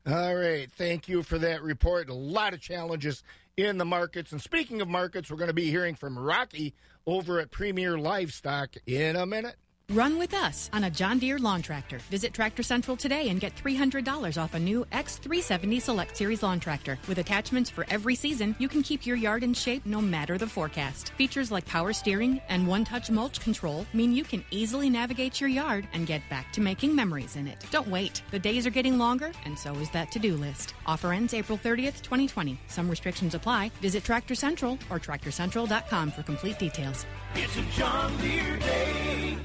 [0.05, 0.69] All right.
[0.71, 2.09] Thank you for that report.
[2.09, 3.23] A lot of challenges
[3.57, 4.31] in the markets.
[4.31, 6.73] And speaking of markets we're going to be hearing from rocky
[7.07, 9.55] over at premier livestock in a minute
[9.89, 11.99] Run with us on a John Deere lawn tractor.
[12.09, 16.97] Visit Tractor Central today and get $300 off a new X370 Select Series lawn tractor.
[17.07, 20.47] With attachments for every season, you can keep your yard in shape no matter the
[20.47, 21.11] forecast.
[21.17, 25.49] Features like power steering and one touch mulch control mean you can easily navigate your
[25.49, 27.63] yard and get back to making memories in it.
[27.69, 28.23] Don't wait.
[28.31, 30.73] The days are getting longer, and so is that to do list.
[30.87, 32.57] Offer ends April 30th, 2020.
[32.67, 33.69] Some restrictions apply.
[33.81, 37.05] Visit Tractor Central or TractorCentral.com for complete details.
[37.35, 39.37] It's a John Deere day.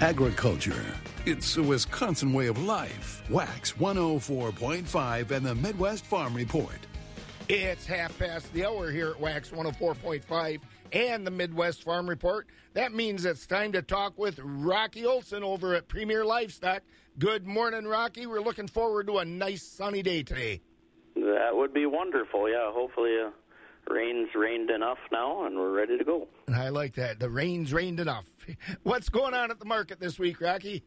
[0.00, 0.84] Agriculture.
[1.26, 3.20] It's a Wisconsin way of life.
[3.28, 6.78] Wax 104.5 and the Midwest Farm Report.
[7.48, 10.60] It's half past the hour here at Wax 104.5
[10.92, 12.46] and the Midwest Farm Report.
[12.74, 16.84] That means it's time to talk with Rocky Olson over at Premier Livestock.
[17.18, 18.26] Good morning, Rocky.
[18.26, 20.60] We're looking forward to a nice sunny day today.
[21.16, 22.48] That would be wonderful.
[22.48, 23.30] Yeah, hopefully uh,
[23.90, 26.28] rain's rained enough now and we're ready to go.
[26.54, 27.18] I like that.
[27.18, 28.26] The rain's rained enough.
[28.82, 30.82] What's going on at the market this week, Rocky?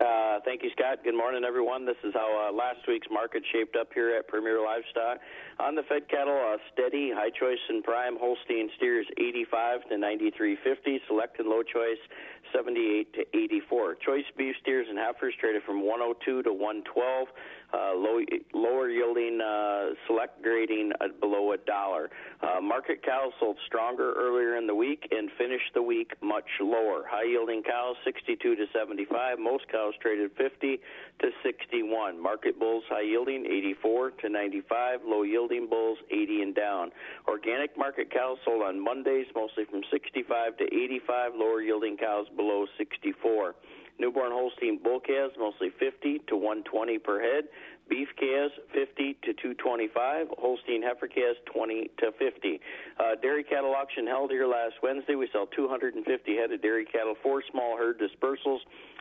[0.00, 0.98] Uh, thank you, Scott.
[1.04, 1.86] Good morning, everyone.
[1.86, 5.18] This is how uh, last week's market shaped up here at Premier Livestock.
[5.58, 11.00] On the fed cattle, uh, steady, high choice and prime Holstein steers 85 to 93.50,
[11.08, 11.96] select and low choice
[12.54, 13.94] 78 to 84.
[14.04, 17.28] Choice beef steers and heifers traded from 102 to 112
[17.72, 18.20] uh, low,
[18.54, 22.10] lower yielding uh, select grading below a dollar.
[22.40, 27.04] Uh, market cows sold stronger earlier in the week and finished the week much lower.
[27.08, 29.38] High yielding cows 62 to 75.
[29.38, 30.80] Most cows traded 50
[31.20, 32.22] to 61.
[32.22, 35.00] Market bulls high yielding 84 to 95.
[35.04, 36.90] Low yielding bulls 80 and down.
[37.28, 41.32] Organic market cows sold on Mondays mostly from 65 to 85.
[41.36, 43.54] Lower yielding cows below 64.
[43.98, 47.44] Newborn Holstein bull calves mostly 50 to 120 per head.
[47.88, 50.26] Beef calves 50 to 225.
[50.38, 52.60] Holstein heifer calves 20 to 50.
[52.98, 55.14] Uh, dairy cattle auction held here last Wednesday.
[55.14, 58.58] We sell 250 head of dairy cattle, four small herd dispersals.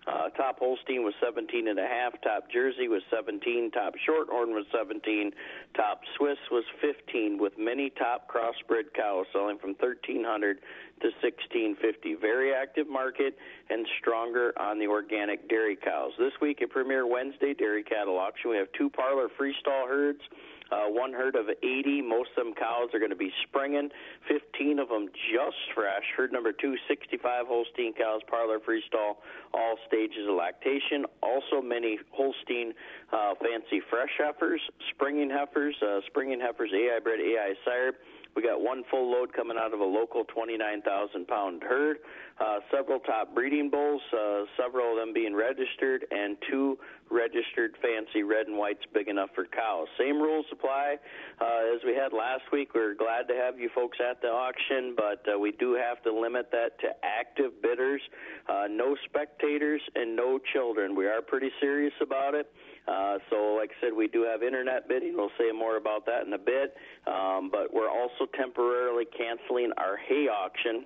[0.08, 2.14] Uh, top Holstein was 17 and a half.
[2.22, 3.72] Top Jersey was 17.
[3.72, 5.32] Top Shorthorn was 17.
[5.76, 10.60] Top Swiss was 15, with many top crossbred cows selling from 1300
[11.02, 12.16] to 1650.
[12.16, 13.36] Very active market
[13.70, 16.12] and stronger on the organic dairy cows.
[16.20, 20.22] This week at Premier Wednesday Dairy Cattle Auction, we have two parlor freestall herds.
[20.72, 22.02] Uh, one herd of 80.
[22.02, 23.90] Most of them cows are going to be springing.
[24.28, 26.04] 15 of them just fresh.
[26.18, 29.18] Herd number two, 65 Holstein cows, parlor freestall,
[29.54, 31.06] all stages of lactation.
[31.22, 32.74] Also many Holstein
[33.14, 37.96] uh, fancy fresh heifers, springing heifers, uh, springing heifers, AI bred, AI sired.
[38.36, 41.98] We got one full load coming out of a local 29,000 pound herd,
[42.40, 46.78] uh, several top breeding bulls, uh, several of them being registered, and two
[47.10, 49.88] registered fancy red and whites big enough for cows.
[49.98, 50.98] Same rules apply
[51.40, 52.74] uh, as we had last week.
[52.76, 56.12] We're glad to have you folks at the auction, but uh, we do have to
[56.12, 58.02] limit that to active bidders,
[58.50, 60.96] uh, no spectators, and no children.
[60.96, 62.52] We are pretty serious about it.
[62.88, 65.16] Uh, so, like I said, we do have internet bidding.
[65.16, 66.76] We'll say more about that in a bit.
[67.08, 70.86] Um, but we're also temporarily canceling our hay auction.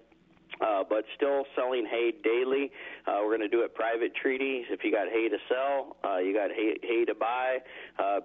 [0.62, 2.70] Uh, but still selling hay daily.
[3.08, 4.66] Uh, we're going to do it private treaty.
[4.70, 7.60] If you got hay to sell, uh, you got hay, hay to buy,
[7.98, 8.20] uh,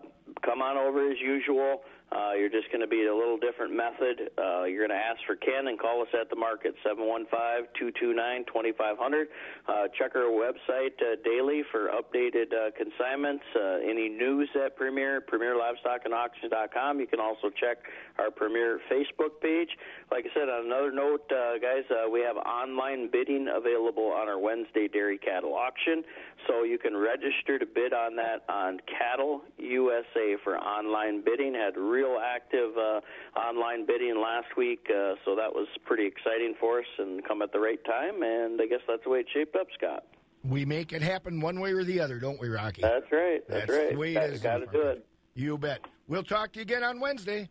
[0.45, 1.83] come on over as usual.
[2.15, 4.31] Uh, you're just going to be a little different method.
[4.39, 9.25] Uh, you're going to ask for Ken and call us at the market, 715-229-2500.
[9.67, 15.21] Uh, check our website uh, daily for updated uh, consignments, uh, any news at Premier,
[15.21, 17.01] Premier Livestock and Auctions.com.
[17.01, 17.79] You can also check
[18.19, 19.71] our Premier Facebook page.
[20.13, 24.29] Like I said, on another note, uh, guys, uh, we have online bidding available on
[24.29, 26.05] our Wednesday dairy cattle auction.
[26.47, 31.55] So you can register to bid on that on Cattle USA for online bidding.
[31.55, 33.01] Had real real active uh,
[33.39, 37.53] online bidding last week, uh, so that was pretty exciting for us and come at
[37.53, 38.23] the right time.
[38.23, 40.05] And I guess that's the way it shaped up, Scott.
[40.43, 42.83] We make it happen one way or the other, don't we, Rocky?
[42.83, 43.43] That's right.
[43.49, 43.93] That's, That's right.
[43.93, 45.07] the way it got, Got to do it.
[45.35, 45.81] You bet.
[46.07, 47.49] We'll talk to you again on Wednesday.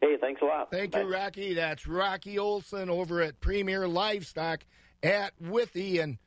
[0.00, 0.70] Hey, thanks a lot.
[0.70, 1.02] Thank Bye.
[1.02, 1.54] you, Rocky.
[1.54, 4.64] That's Rocky Olson over at Premier Livestock
[5.02, 6.00] at Withee.
[6.00, 6.18] And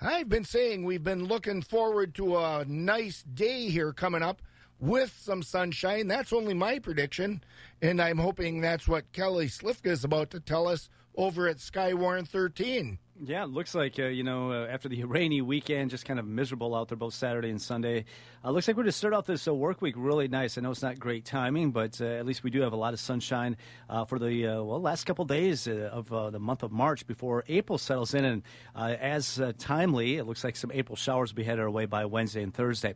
[0.00, 4.42] I've been saying we've been looking forward to a nice day here coming up
[4.84, 6.06] with some sunshine.
[6.08, 7.42] That's only my prediction.
[7.80, 12.28] And I'm hoping that's what Kelly Slifka is about to tell us over at Skywarn
[12.28, 12.98] 13.
[13.22, 16.26] Yeah, it looks like, uh, you know, uh, after the rainy weekend, just kind of
[16.26, 18.06] miserable out there both Saturday and Sunday.
[18.44, 20.58] Uh, looks like we're going to start out this uh, work week really nice.
[20.58, 22.92] I know it's not great timing, but uh, at least we do have a lot
[22.92, 23.56] of sunshine
[23.88, 28.14] uh, for the, well, last couple days of the month of March before April settles
[28.14, 28.24] in.
[28.24, 28.42] And
[28.74, 32.42] as timely, it looks like some April showers will be headed our way by Wednesday
[32.42, 32.94] and Thursday.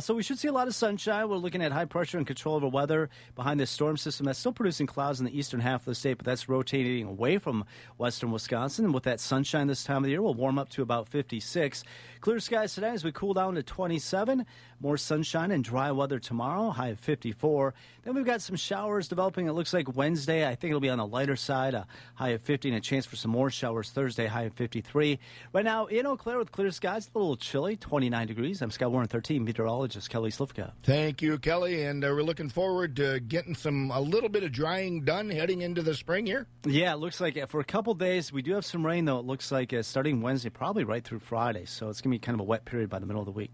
[0.00, 1.28] So we should see a lot of sunshine.
[1.28, 4.52] We're looking at high pressure and control over weather behind this storm system that's still
[4.52, 7.64] producing clouds in the eastern half of the state, but that's rotating away from
[7.96, 8.86] western Wisconsin.
[8.86, 11.84] And with that sunshine this time of the year, we'll warm up to about 56.
[12.22, 14.46] Clear skies today as we cool down to 27.
[14.78, 17.74] More sunshine and dry weather tomorrow, high of 54.
[18.04, 19.48] Then we've got some showers developing.
[19.48, 22.42] It looks like Wednesday, I think it'll be on the lighter side, a high of
[22.42, 25.18] 50 and a chance for some more showers Thursday, high of 53.
[25.52, 28.62] Right now in Eau Claire with clear skies, a little chilly, 29 degrees.
[28.62, 30.72] I'm Skywarn 13, meteorologist Kelly Slifka.
[30.84, 31.82] Thank you, Kelly.
[31.82, 35.62] And uh, we're looking forward to getting some a little bit of drying done heading
[35.62, 36.46] into the spring here.
[36.66, 39.18] Yeah, it looks like uh, for a couple days we do have some rain though.
[39.18, 41.64] It looks like uh, starting Wednesday, probably right through Friday.
[41.66, 43.50] So it's gonna be kind of a wet period by the middle of the week.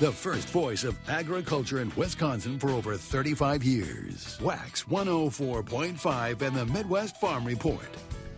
[0.00, 4.36] The first voice of agriculture in Wisconsin for over 35 years.
[4.42, 7.86] Wax 104.5 and the Midwest Farm Report.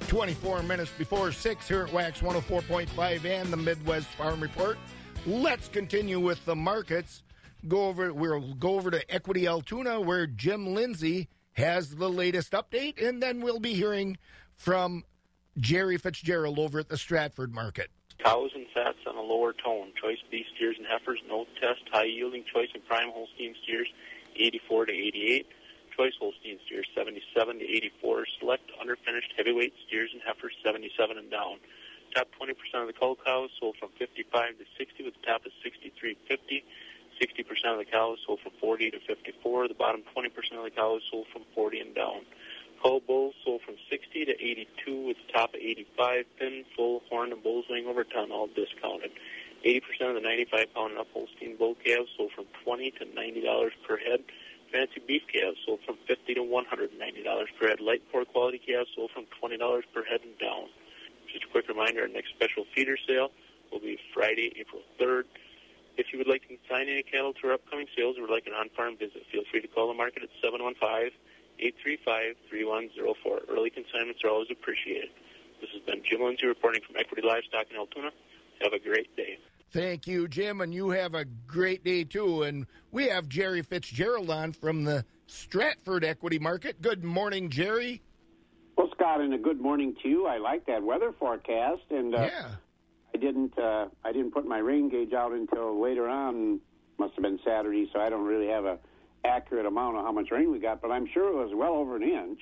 [0.09, 4.76] 24 minutes before 6 here at Wax 104.5 and the Midwest Farm Report.
[5.24, 7.22] Let's continue with the markets.
[7.68, 13.03] Go over we'll go over to Equity Altoona where Jim Lindsay has the latest update
[13.03, 14.18] and then we'll be hearing
[14.55, 15.03] from
[15.57, 17.88] Jerry Fitzgerald over at the Stratford market.
[18.22, 19.90] Cows and fats on a lower tone.
[20.00, 21.82] Choice beef steers and heifers, no test.
[21.90, 23.88] High yielding choice and prime Holstein steers,
[24.36, 25.46] 84 to 88.
[25.96, 28.26] Choice Holstein steers, 77 to 84.
[28.38, 31.58] Select underfinished heavyweight steers and heifers, 77 and down.
[32.14, 35.52] Top 20% of the cull cows sold from 55 to 60, with the top of
[35.64, 36.62] 63.50.
[37.20, 39.68] 60% of the cows sold from 40 to 54.
[39.68, 40.26] The bottom 20%
[40.58, 42.22] of the cows sold from 40 and down.
[42.83, 46.24] Cull bulls sold from 60 to 82 with the top of 85.
[46.39, 49.12] Thin, full, horn, and bull's wing over ton, all discounted.
[49.64, 49.78] 80%
[50.09, 53.97] of the 95 pound and up Holstein bull calves sold from 20 to $90 per
[53.99, 54.24] head.
[54.72, 57.78] Fancy beef calves sold from 50 to $190 per head.
[57.78, 59.59] Light poor quality calves sold from $20
[59.95, 60.66] per head and down.
[61.33, 63.30] Just a quick reminder, our next special feeder sale
[63.70, 65.24] will be Friday, April 3rd.
[65.97, 68.47] If you would like to consign any cattle to our upcoming sales or would like
[68.49, 71.12] an on-farm visit, feel free to call the market at 715
[71.62, 73.54] 835 3104.
[73.54, 75.10] Early consignments are always appreciated.
[75.60, 78.10] This has been Jim Lindsay reporting from Equity Livestock in Altoona.
[78.62, 79.38] Have a great day.
[79.70, 82.42] Thank you, Jim, and you have a great day too.
[82.42, 86.82] And we have Jerry Fitzgerald on from the Stratford Equity Market.
[86.82, 88.02] Good morning, Jerry.
[88.76, 90.26] Well, Scott, and a good morning to you.
[90.26, 92.48] I like that weather forecast, and uh, yeah.
[93.14, 96.60] I didn't uh, I didn't put my rain gauge out until later on.
[96.98, 98.78] Must have been Saturday, so I don't really have a
[99.24, 101.96] accurate amount of how much rain we got, but I'm sure it was well over
[101.96, 102.40] an inch.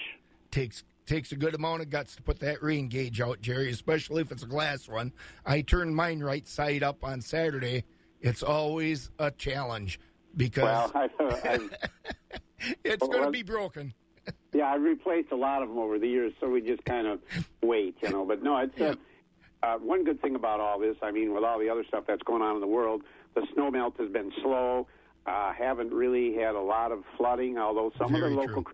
[0.50, 4.22] Takes takes a good amount of guts to put that rain gauge out, Jerry, especially
[4.22, 5.12] if it's a glass one.
[5.44, 7.84] I turned mine right side up on Saturday.
[8.20, 9.98] It's always a challenge
[10.36, 11.58] because well, I,
[12.84, 13.92] it's going to be broken.
[14.52, 17.20] yeah, I've replaced a lot of them over the years, so we just kind of
[17.62, 18.24] wait, you know.
[18.24, 18.94] But no, it's uh,
[19.62, 22.22] uh, one good thing about all this, I mean, with all the other stuff that's
[22.22, 23.02] going on in the world,
[23.34, 24.86] the snow melt has been slow.
[25.30, 28.64] Uh, haven't really had a lot of flooding, although some Very of the local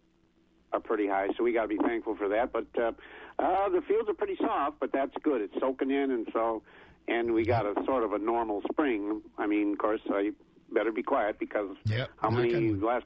[0.73, 2.51] are pretty high, so we got to be thankful for that.
[2.51, 2.93] But uh,
[3.39, 5.43] uh, the fields are pretty soft, but that's good.
[5.43, 6.63] It's soaking in, and so
[7.09, 9.21] and we got a sort of a normal spring.
[9.37, 10.33] I mean, of course, I
[10.73, 13.05] better be quiet because Yep, how many last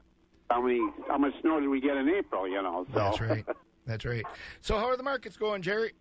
[0.49, 0.79] how many
[1.09, 2.47] how much snow did we get in April?
[2.47, 3.45] You know, so That's right.
[3.85, 4.25] That's right.
[4.61, 5.91] So, how are the markets going, Jerry?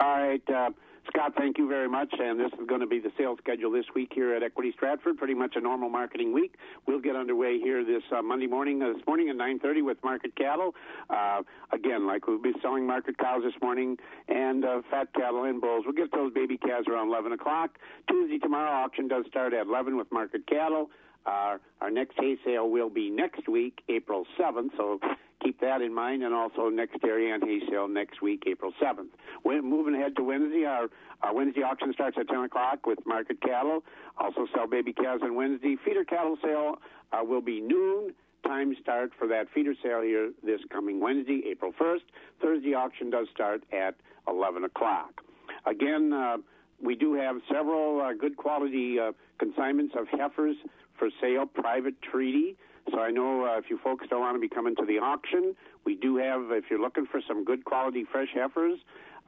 [0.00, 0.70] All right, uh,
[1.08, 2.12] Scott, thank you very much.
[2.18, 5.16] And this is going to be the sales schedule this week here at Equity Stratford.
[5.16, 6.54] Pretty much a normal marketing week.
[6.86, 8.82] We'll get underway here this uh, Monday morning.
[8.82, 10.74] Uh, this morning at 9:30 with market cattle.
[11.08, 11.42] Uh,
[11.72, 13.96] again, like we'll be selling market cows this morning
[14.28, 15.84] and uh, fat cattle and bulls.
[15.86, 17.78] We'll get those baby calves around 11 o'clock.
[18.10, 20.90] Tuesday tomorrow auction does start at 11 with market cattle.
[21.26, 24.70] Uh, our next hay sale will be next week, April 7th.
[24.76, 24.98] So
[25.42, 29.08] keep that in mind, and also next area and hay sale next week, April 7th.
[29.44, 30.64] We're moving ahead to Wednesday.
[30.64, 30.88] Our,
[31.22, 33.84] our Wednesday auction starts at 10 o'clock with market cattle.
[34.18, 35.76] Also sell baby calves on Wednesday.
[35.84, 36.76] Feeder cattle sale
[37.12, 38.14] uh, will be noon.
[38.46, 42.00] Time start for that feeder sale here this coming Wednesday, April 1st.
[42.40, 43.96] Thursday auction does start at
[44.28, 45.22] 11 o'clock.
[45.66, 46.36] Again, uh,
[46.82, 50.56] we do have several uh, good quality uh, consignments of heifers
[50.98, 52.56] for sale, private treaty.
[52.90, 55.54] So I know uh, if you folks don't want to be coming to the auction,
[55.84, 58.78] we do have, if you're looking for some good quality fresh heifers,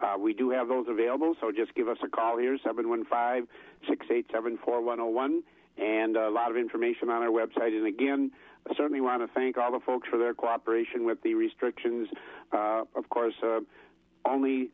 [0.00, 1.34] uh, we do have those available.
[1.40, 3.46] So just give us a call here, 715
[3.86, 5.42] 687 4101,
[5.76, 7.76] and a lot of information on our website.
[7.76, 8.30] And again,
[8.68, 12.08] I certainly want to thank all the folks for their cooperation with the restrictions.
[12.52, 13.60] Uh, of course, uh,
[14.24, 14.70] only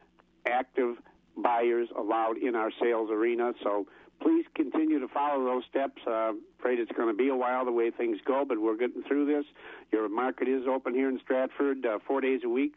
[0.46, 0.96] active
[1.36, 3.52] buyers allowed in our sales arena.
[3.62, 3.86] So
[4.20, 6.00] please continue to follow those steps.
[6.06, 9.02] Uh, afraid it's going to be a while the way things go, but we're getting
[9.02, 9.44] through this.
[9.92, 12.76] Your market is open here in Stratford uh, four days a week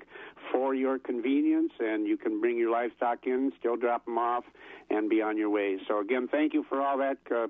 [0.52, 4.44] for your convenience, and you can bring your livestock in, still drop them off,
[4.90, 5.78] and be on your way.
[5.88, 7.18] So again, thank you for all that.
[7.32, 7.48] Uh,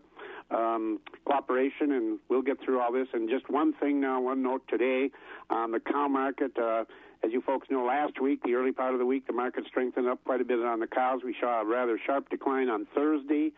[0.52, 3.08] um, cooperation, and we'll get through all this.
[3.14, 5.12] And just one thing now, one note today
[5.50, 6.58] on the cow market.
[6.58, 6.86] Uh,
[7.24, 10.08] as you folks know, last week, the early part of the week, the market strengthened
[10.08, 11.22] up quite a bit on the cows.
[11.24, 13.52] We saw a rather sharp decline on Thursday.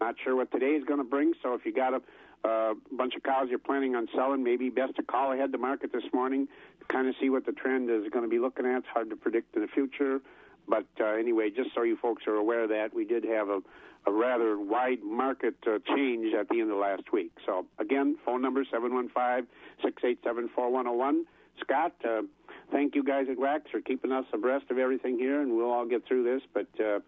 [0.00, 1.32] Not sure what today is going to bring.
[1.42, 2.02] So if you got a
[2.46, 5.90] uh, bunch of cows you're planning on selling, maybe best to call ahead the market
[5.92, 6.46] this morning
[6.80, 8.78] to kind of see what the trend is going to be looking at.
[8.78, 10.20] It's hard to predict in the future.
[10.68, 13.60] But uh, anyway, just so you folks are aware of that, we did have a,
[14.06, 17.32] a rather wide market uh, change at the end of last week.
[17.46, 21.22] So again, phone number 715-687-4101.
[21.60, 22.22] Scott, uh,
[22.70, 25.86] thank you guys at Wax for keeping us abreast of everything here, and we'll all
[25.86, 26.42] get through this.
[26.52, 27.00] But uh,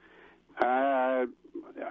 [0.64, 1.26] uh,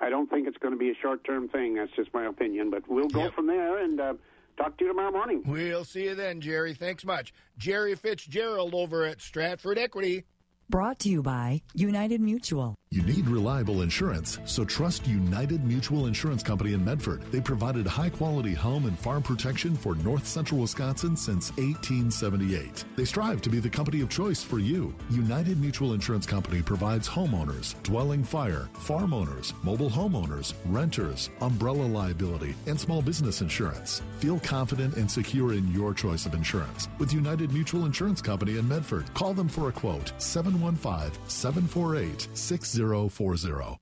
[0.01, 1.75] I don't think it's going to be a short-term thing.
[1.75, 2.69] That's just my opinion.
[2.69, 4.13] But we'll go from there and uh,
[4.57, 5.43] talk to you tomorrow morning.
[5.45, 6.73] We'll see you then, Jerry.
[6.73, 7.33] Thanks much.
[7.57, 10.25] Jerry Fitzgerald over at Stratford Equity.
[10.69, 12.75] Brought to you by United Mutual.
[12.89, 17.21] You need reliable insurance, so trust United Mutual Insurance Company in Medford.
[17.33, 22.85] They provided high quality home and farm protection for north central Wisconsin since 1878.
[22.95, 24.95] They strive to be the company of choice for you.
[25.09, 32.55] United Mutual Insurance Company provides homeowners, dwelling fire, farm owners, mobile homeowners, renters, umbrella liability,
[32.67, 34.01] and small business insurance.
[34.19, 38.65] Feel confident and secure in your choice of insurance with United Mutual Insurance Company in
[38.65, 39.13] Medford.
[39.13, 42.29] Call them for a quote 715 748
[42.77, 43.79] 6040.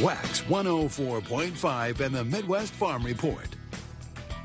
[0.00, 3.48] Wax 104.5 and the Midwest Farm Report.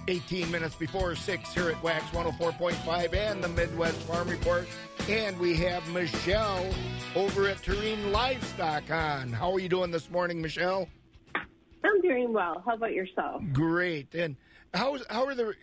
[0.08, 4.68] 18 minutes before 6 here at Wax 104.5 and the Midwest Farm Report.
[5.08, 6.68] And we have Michelle
[7.16, 9.32] over at Tureen Livestock on.
[9.32, 10.88] How are you doing this morning, Michelle?
[11.36, 12.64] I'm doing well.
[12.66, 13.44] How about yourself?
[13.54, 14.14] Great.
[14.16, 14.36] And
[14.74, 15.54] how how are the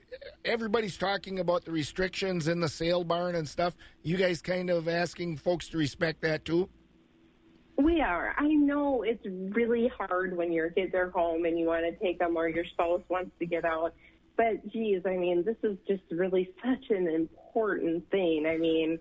[0.45, 3.77] everybody's talking about the restrictions in the sale barn and stuff?
[4.03, 6.68] You guys kind of asking folks to respect that too?
[7.77, 8.35] We are.
[8.39, 9.24] I know it's
[9.55, 12.64] really hard when your kids are home and you want to take them or your
[12.64, 13.95] spouse wants to get out.
[14.37, 18.47] But geez, I mean, this is just really such an important thing.
[18.47, 18.99] I mean,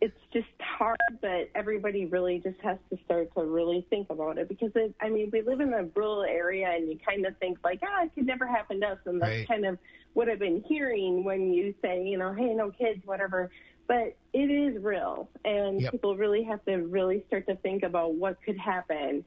[0.00, 4.48] it's just hard, but everybody really just has to start to really think about it
[4.48, 7.58] because it, I mean, we live in a rural area and you kind of think
[7.62, 8.98] like, ah, it could never happen to us.
[9.06, 9.48] And that's Right.
[9.48, 9.78] kind of
[10.14, 13.50] what I've been hearing when you say, you know, hey, no kids, whatever.
[13.86, 15.92] But it is real and Yep.
[15.92, 19.24] people really have to really start to think about what could happen.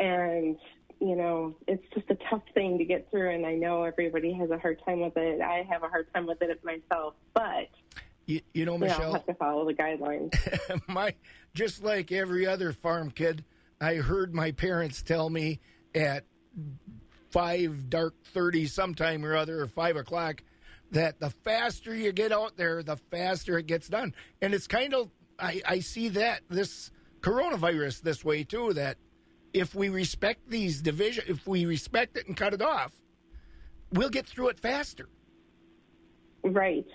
[0.00, 0.56] And,
[1.00, 3.30] you know, it's just a tough thing to get through.
[3.30, 5.40] And I know everybody has a hard time with it.
[5.40, 7.68] I have a hard time with it myself, but
[8.26, 10.34] You, you know, you know, Michelle, have to follow the guidelines.
[10.88, 11.14] my
[11.54, 13.44] just like every other farm kid,
[13.80, 15.60] I heard my parents tell me
[15.94, 16.24] at
[17.30, 20.42] five dark thirty sometime or other or five o'clock
[20.90, 24.14] that the faster you get out there, the faster it gets done.
[24.40, 28.72] And it's kind of I, I see that this coronavirus this way too.
[28.72, 28.96] That
[29.52, 32.92] if we respect these division, if we respect it and cut it off,
[33.92, 35.08] we'll get through it faster.
[36.42, 36.86] Right.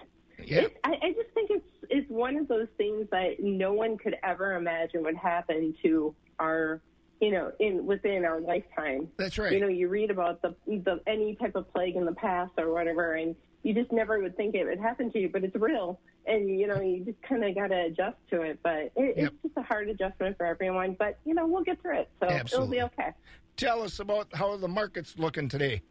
[0.43, 0.67] Yeah.
[0.83, 4.55] I, I just think it's it's one of those things that no one could ever
[4.55, 6.81] imagine would happen to our
[7.21, 9.07] you know in within our lifetime.
[9.17, 9.53] That's right.
[9.53, 12.73] You know, you read about the the any type of plague in the past or
[12.73, 15.99] whatever, and you just never would think it would happen to you, but it's real,
[16.27, 18.59] and you know you just kind of got to adjust to it.
[18.61, 20.95] But it, it's just a hard adjustment for everyone.
[20.99, 22.77] But you know we'll get through it, so Absolutely.
[22.77, 23.11] it'll be okay.
[23.55, 25.81] Tell us about how the market's looking today.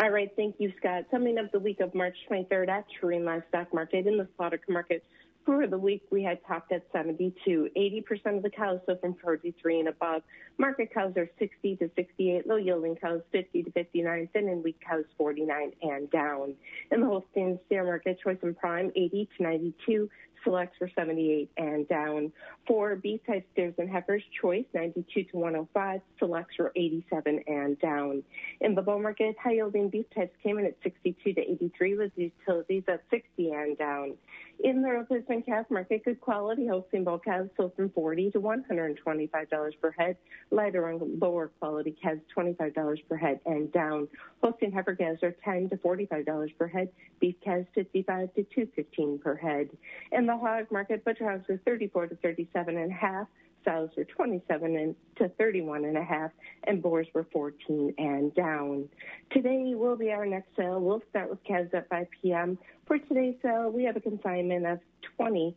[0.00, 1.04] All right, thank you, Scott.
[1.10, 5.04] Summing up the week of March 23rd at Turin Livestock Market in the slaughter market.
[5.44, 7.68] For the week, we had topped at 72.
[7.76, 10.22] 80% of the cows sold from 43 and above.
[10.56, 12.46] Market cows are 60 to 68.
[12.46, 14.28] Low yielding cows 50 to 59.
[14.32, 16.54] Thin and weak cows 49 and down.
[16.92, 20.10] In the Holstein steer market, choice and prime 80 to 92.
[20.44, 22.32] Selects were 78 and down.
[22.66, 26.00] For beef type steers and heifers, choice 92 to 105.
[26.18, 28.22] Selects were 87 and down.
[28.60, 32.12] In the bull market, high yielding beef types came in at 62 to 83 with
[32.16, 34.14] utilities at 60 and down.
[34.62, 39.50] In the replacement calf market, good quality Holstein bull calves sold from 40 to 125
[39.50, 40.16] dollars per head.
[40.50, 44.06] Lighter and lower quality calves 25 dollars per head and down.
[44.40, 46.90] Holstein heifer calves are 10 to 45 dollars per head.
[47.18, 49.68] Beef calves 55 to 215 per head.
[50.12, 53.26] In hog market, butcher hogs are 34 to 37 and a half.
[53.64, 56.32] Sows were 27 and to 31 and a half,
[56.64, 58.88] and boars were 14 and down.
[59.30, 60.80] Today will be our next sale.
[60.80, 62.58] We'll start with calves at 5 p.m.
[62.86, 64.80] For today's sale, we have a consignment of
[65.16, 65.56] 20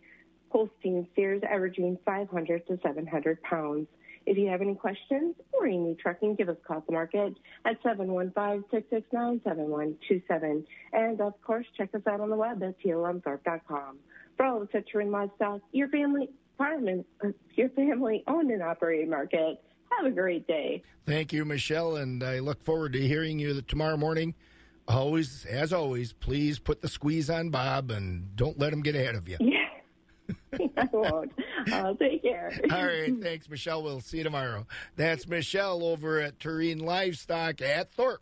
[0.50, 3.88] Holstein steers averaging 500 to 700 pounds.
[4.26, 6.94] If you have any questions or you need trucking, give us a call at the
[6.94, 10.66] market at 715-669-7127.
[10.94, 14.00] And of course, check us out on the web at tlmthorpe.com.
[14.38, 16.66] For all the Citroen livestock, your family uh,
[17.56, 19.62] your family owned and operated market.
[19.98, 20.84] Have a great day.
[21.06, 24.34] Thank you, Michelle, and I look forward to hearing you tomorrow morning.
[24.88, 29.16] Always, as always, please put the squeeze on Bob and don't let him get ahead
[29.16, 29.38] of you.
[30.60, 30.68] Yeah.
[30.78, 31.32] I won't.
[31.72, 32.52] I'll take care.
[32.72, 33.84] All right, thanks, Michelle.
[33.84, 34.66] We'll see you tomorrow.
[34.96, 38.22] That's Michelle over at Tureen Livestock at Thorp.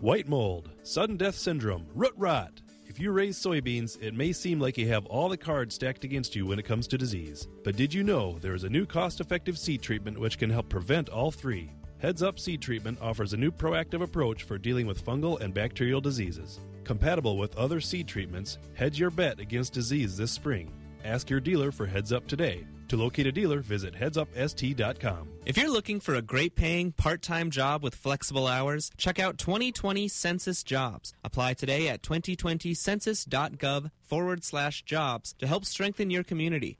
[0.00, 2.60] White mold, sudden death syndrome, root rot.
[2.86, 6.36] If you raise soybeans, it may seem like you have all the cards stacked against
[6.36, 7.48] you when it comes to disease.
[7.64, 10.68] But did you know there is a new cost effective seed treatment which can help
[10.68, 11.70] prevent all three?
[12.02, 16.00] Heads Up Seed Treatment offers a new proactive approach for dealing with fungal and bacterial
[16.00, 16.58] diseases.
[16.92, 20.70] Compatible with other seed treatments, hedge your bet against disease this spring.
[21.06, 22.66] Ask your dealer for Heads Up today.
[22.88, 25.28] To locate a dealer, visit headsupst.com.
[25.46, 29.38] If you're looking for a great paying part time job with flexible hours, check out
[29.38, 31.14] 2020 Census Jobs.
[31.24, 36.78] Apply today at 2020census.gov forward slash jobs to help strengthen your community.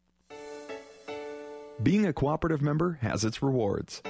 [1.82, 4.02] Being a cooperative member has its rewards.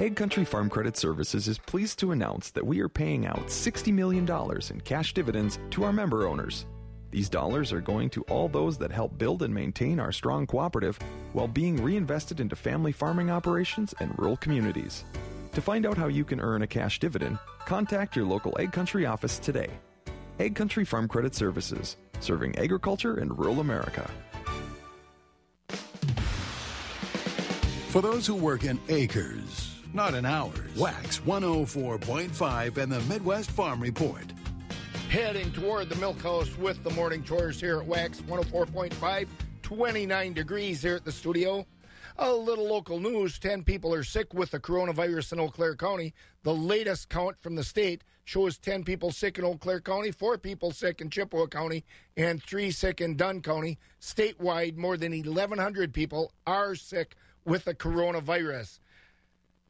[0.00, 4.26] AgCountry Farm Credit Services is pleased to announce that we are paying out $60 million
[4.70, 6.64] in cash dividends to our member owners.
[7.10, 10.98] These dollars are going to all those that help build and maintain our strong cooperative
[11.34, 15.04] while being reinvested into family farming operations and rural communities.
[15.52, 19.38] To find out how you can earn a cash dividend, contact your local AgCountry office
[19.38, 19.68] today.
[20.38, 24.10] AgCountry Farm Credit Services, serving agriculture and rural America.
[27.90, 33.80] For those who work in acres, not in hours, Wax 104.5 and the Midwest Farm
[33.80, 34.32] Report.
[35.08, 39.26] Heading toward the milk house with the morning chores here at Wax 104.5,
[39.62, 41.66] 29 degrees here at the studio.
[42.18, 46.12] A little local news 10 people are sick with the coronavirus in Eau Claire County.
[46.42, 50.38] The latest count from the state shows 10 people sick in Eau Claire County, 4
[50.38, 51.84] people sick in Chippewa County,
[52.16, 53.78] and 3 sick in Dunn County.
[54.00, 58.78] Statewide, more than 1,100 people are sick with the coronavirus.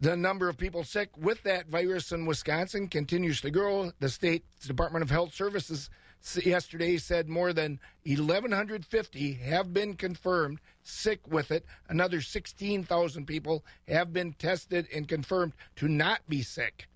[0.03, 3.93] The number of people sick with that virus in Wisconsin continues to grow.
[4.01, 5.91] The state Department of Health Services
[6.43, 11.67] yesterday said more than 1,150 have been confirmed sick with it.
[11.91, 16.89] Another 16,000 people have been tested and confirmed to not be sick.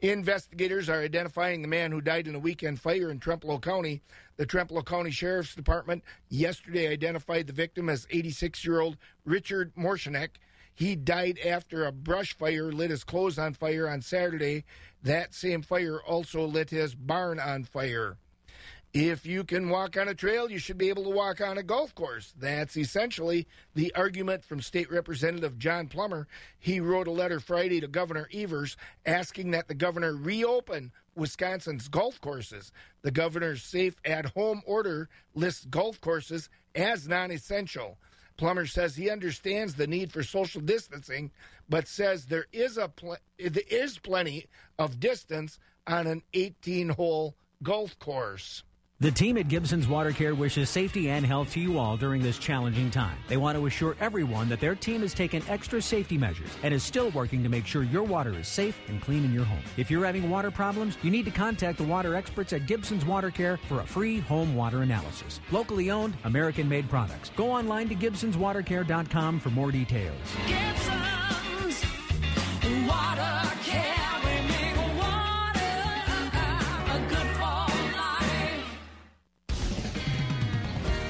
[0.00, 4.00] Investigators are identifying the man who died in a weekend fire in Trempealeau County.
[4.38, 8.96] The Trempealeau County Sheriff's Department yesterday identified the victim as 86 year old
[9.26, 10.30] Richard Morshanek.
[10.78, 14.62] He died after a brush fire lit his clothes on fire on Saturday.
[15.02, 18.16] That same fire also lit his barn on fire.
[18.94, 21.64] If you can walk on a trail, you should be able to walk on a
[21.64, 22.32] golf course.
[22.38, 26.28] That's essentially the argument from State Representative John Plummer.
[26.60, 32.20] He wrote a letter Friday to Governor Evers asking that the governor reopen Wisconsin's golf
[32.20, 32.70] courses.
[33.02, 37.98] The governor's safe at home order lists golf courses as non essential.
[38.38, 41.30] Plummer says he understands the need for social distancing,
[41.68, 44.46] but says there is a pl- there is plenty
[44.78, 48.62] of distance on an 18-hole golf course.
[49.00, 52.36] The team at Gibson's Water Care wishes safety and health to you all during this
[52.36, 53.16] challenging time.
[53.28, 56.82] They want to assure everyone that their team has taken extra safety measures and is
[56.82, 59.62] still working to make sure your water is safe and clean in your home.
[59.76, 63.30] If you're having water problems, you need to contact the water experts at Gibson's Water
[63.30, 65.38] Care for a free home water analysis.
[65.52, 67.30] Locally owned, American made products.
[67.36, 70.18] Go online to Gibson'sWaterCare.com for more details.
[70.48, 71.17] Gibson's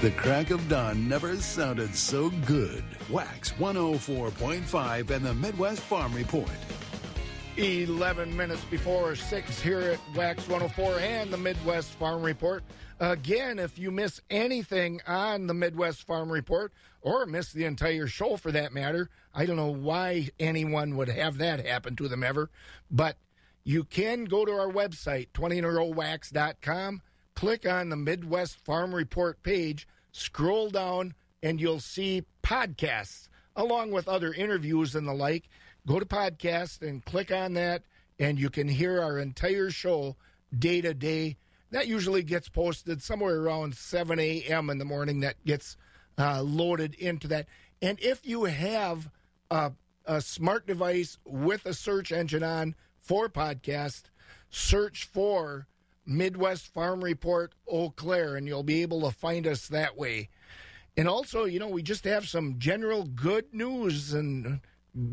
[0.00, 2.84] The crack of dawn never sounded so good.
[3.10, 6.48] Wax 104.5 and the Midwest Farm Report.
[7.56, 12.62] 11 minutes before 6 here at Wax 104 and the Midwest Farm Report.
[13.00, 18.36] Again, if you miss anything on the Midwest Farm Report or miss the entire show
[18.36, 22.50] for that matter, I don't know why anyone would have that happen to them ever,
[22.88, 23.16] but
[23.64, 27.02] you can go to our website, 20inarowwax.com,
[27.38, 34.08] click on the Midwest Farm Report page, scroll down, and you'll see podcasts along with
[34.08, 35.48] other interviews and the like.
[35.86, 37.84] Go to podcast and click on that,
[38.18, 40.16] and you can hear our entire show
[40.58, 41.36] day to day.
[41.70, 44.68] That usually gets posted somewhere around 7 a.m.
[44.68, 45.20] in the morning.
[45.20, 45.76] That gets
[46.18, 47.46] uh, loaded into that.
[47.80, 49.08] And if you have
[49.48, 49.70] a,
[50.04, 54.06] a smart device with a search engine on for podcast,
[54.50, 55.68] search for
[56.08, 60.30] Midwest Farm Report Eau Claire, and you'll be able to find us that way.
[60.96, 64.60] And also, you know, we just have some general good news and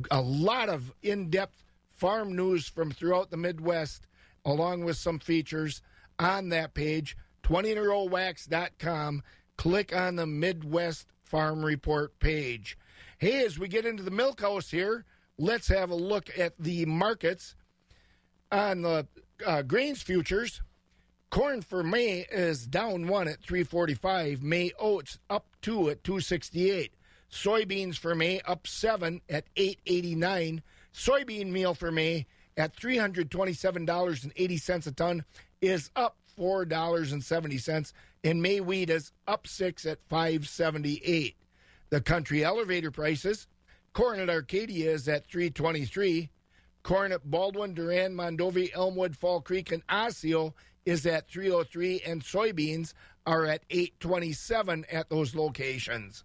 [0.10, 4.08] a lot of in depth farm news from throughout the Midwest,
[4.46, 5.82] along with some features
[6.18, 9.22] on that page, 20inarowwax.com.
[9.58, 12.78] Click on the Midwest Farm Report page.
[13.18, 15.06] Hey, as we get into the milk house here,
[15.38, 17.56] let's have a look at the markets
[18.52, 19.08] on the
[19.46, 20.62] uh, grains futures.
[21.36, 24.42] Corn for May is down one at 345.
[24.42, 26.94] May oats up two at 268.
[27.30, 30.64] Soybeans for May up seven at 889.
[30.94, 32.26] Soybean meal for May
[32.56, 35.26] at $327.80 a ton
[35.60, 37.92] is up $4.70.
[38.24, 41.36] And May wheat is up six at 578.
[41.90, 43.48] The country elevator prices.
[43.92, 46.30] Corn at Arcadia is at 323.
[46.84, 50.54] Corn at Baldwin, Durand, Mondovi, Elmwood, Fall Creek, and Osseo
[50.86, 52.94] is at 303, and soybeans
[53.26, 56.24] are at 827 at those locations.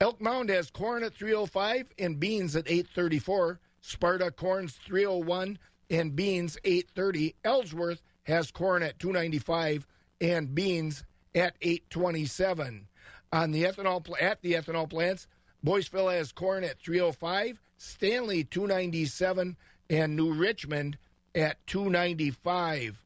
[0.00, 3.60] Elk Mound has corn at 305 and beans at 834.
[3.80, 5.58] Sparta corn's 301
[5.90, 7.36] and beans 830.
[7.44, 9.86] Ellsworth has corn at 295
[10.20, 12.88] and beans at 827.
[13.32, 15.26] On the ethanol at the ethanol plants,
[15.64, 19.56] Boyceville has corn at 305, Stanley 297
[19.90, 20.98] and New Richmond
[21.34, 23.03] at 295.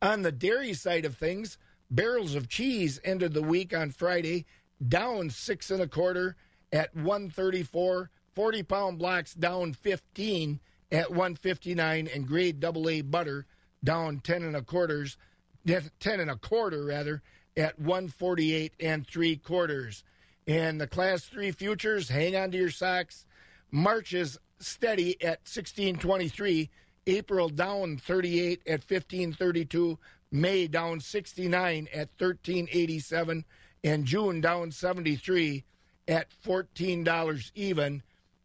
[0.00, 1.58] On the dairy side of things,
[1.90, 4.46] barrels of cheese ended the week on Friday
[4.86, 6.36] down six and a quarter
[6.72, 8.10] at 134.
[8.34, 10.60] 40 pound blocks down 15
[10.92, 13.46] at 159, and grade double A butter
[13.82, 15.18] down 10 and a quarters,
[15.66, 15.90] 10
[16.20, 17.20] and a quarter rather,
[17.56, 20.04] at 148 and three quarters.
[20.46, 23.26] And the class three futures, hang on to your socks.
[23.72, 26.70] March is steady at 1623.
[27.08, 29.98] April down 38 at 1532.
[30.30, 33.44] May down 69 at 1387.
[33.82, 35.64] And June down 73
[36.06, 38.02] at $14 even.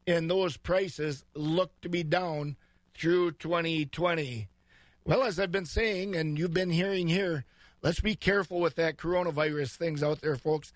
[0.08, 2.56] And those prices look to be down
[2.94, 4.48] through 2020.
[5.06, 7.44] Well, as I've been saying, and you've been hearing here,
[7.82, 10.72] let's be careful with that coronavirus things out there, folks.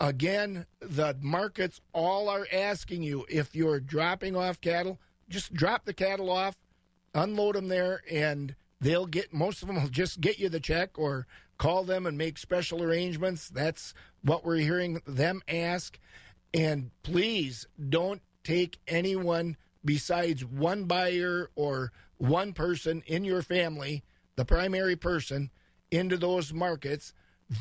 [0.00, 5.92] Again, the markets all are asking you if you're dropping off cattle, just drop the
[5.92, 6.56] cattle off,
[7.22, 10.98] unload them there, and they'll get most of them will just get you the check
[10.98, 11.26] or
[11.58, 13.48] call them and make special arrangements.
[13.48, 13.92] That's
[14.22, 15.98] what we're hearing them ask.
[16.54, 24.02] And please don't take anyone besides one buyer or one person in your family,
[24.36, 25.50] the primary person,
[25.90, 27.12] into those markets.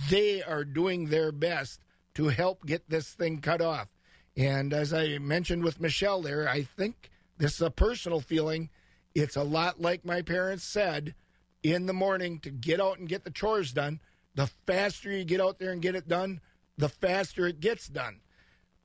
[0.09, 1.81] They are doing their best
[2.15, 3.87] to help get this thing cut off.
[4.35, 8.69] And as I mentioned with Michelle there, I think this is a personal feeling.
[9.17, 11.15] It's a lot like my parents said
[11.63, 13.99] in the morning to get out and get the chores done.
[14.35, 16.39] The faster you get out there and get it done,
[16.77, 18.19] the faster it gets done.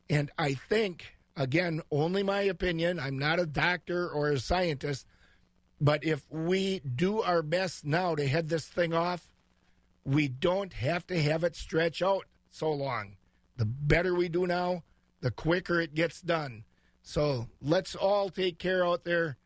[0.09, 5.07] And I think, again, only my opinion, I'm not a doctor or a scientist,
[5.79, 9.35] but if we do our best now to head this thing off,
[10.03, 13.19] we don't have to have it stretch out so long.
[13.59, 14.83] The better we do now,
[15.21, 16.65] the quicker it gets done.
[17.03, 19.37] So let's all take care out there.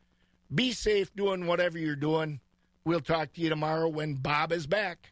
[0.53, 2.39] Be safe doing whatever you're doing.
[2.85, 5.11] We'll talk to you tomorrow when Bob is back.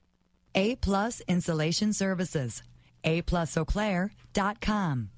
[0.53, 2.63] A Plus Insulation Services.
[3.03, 5.09] A plus Eau Claire dot com.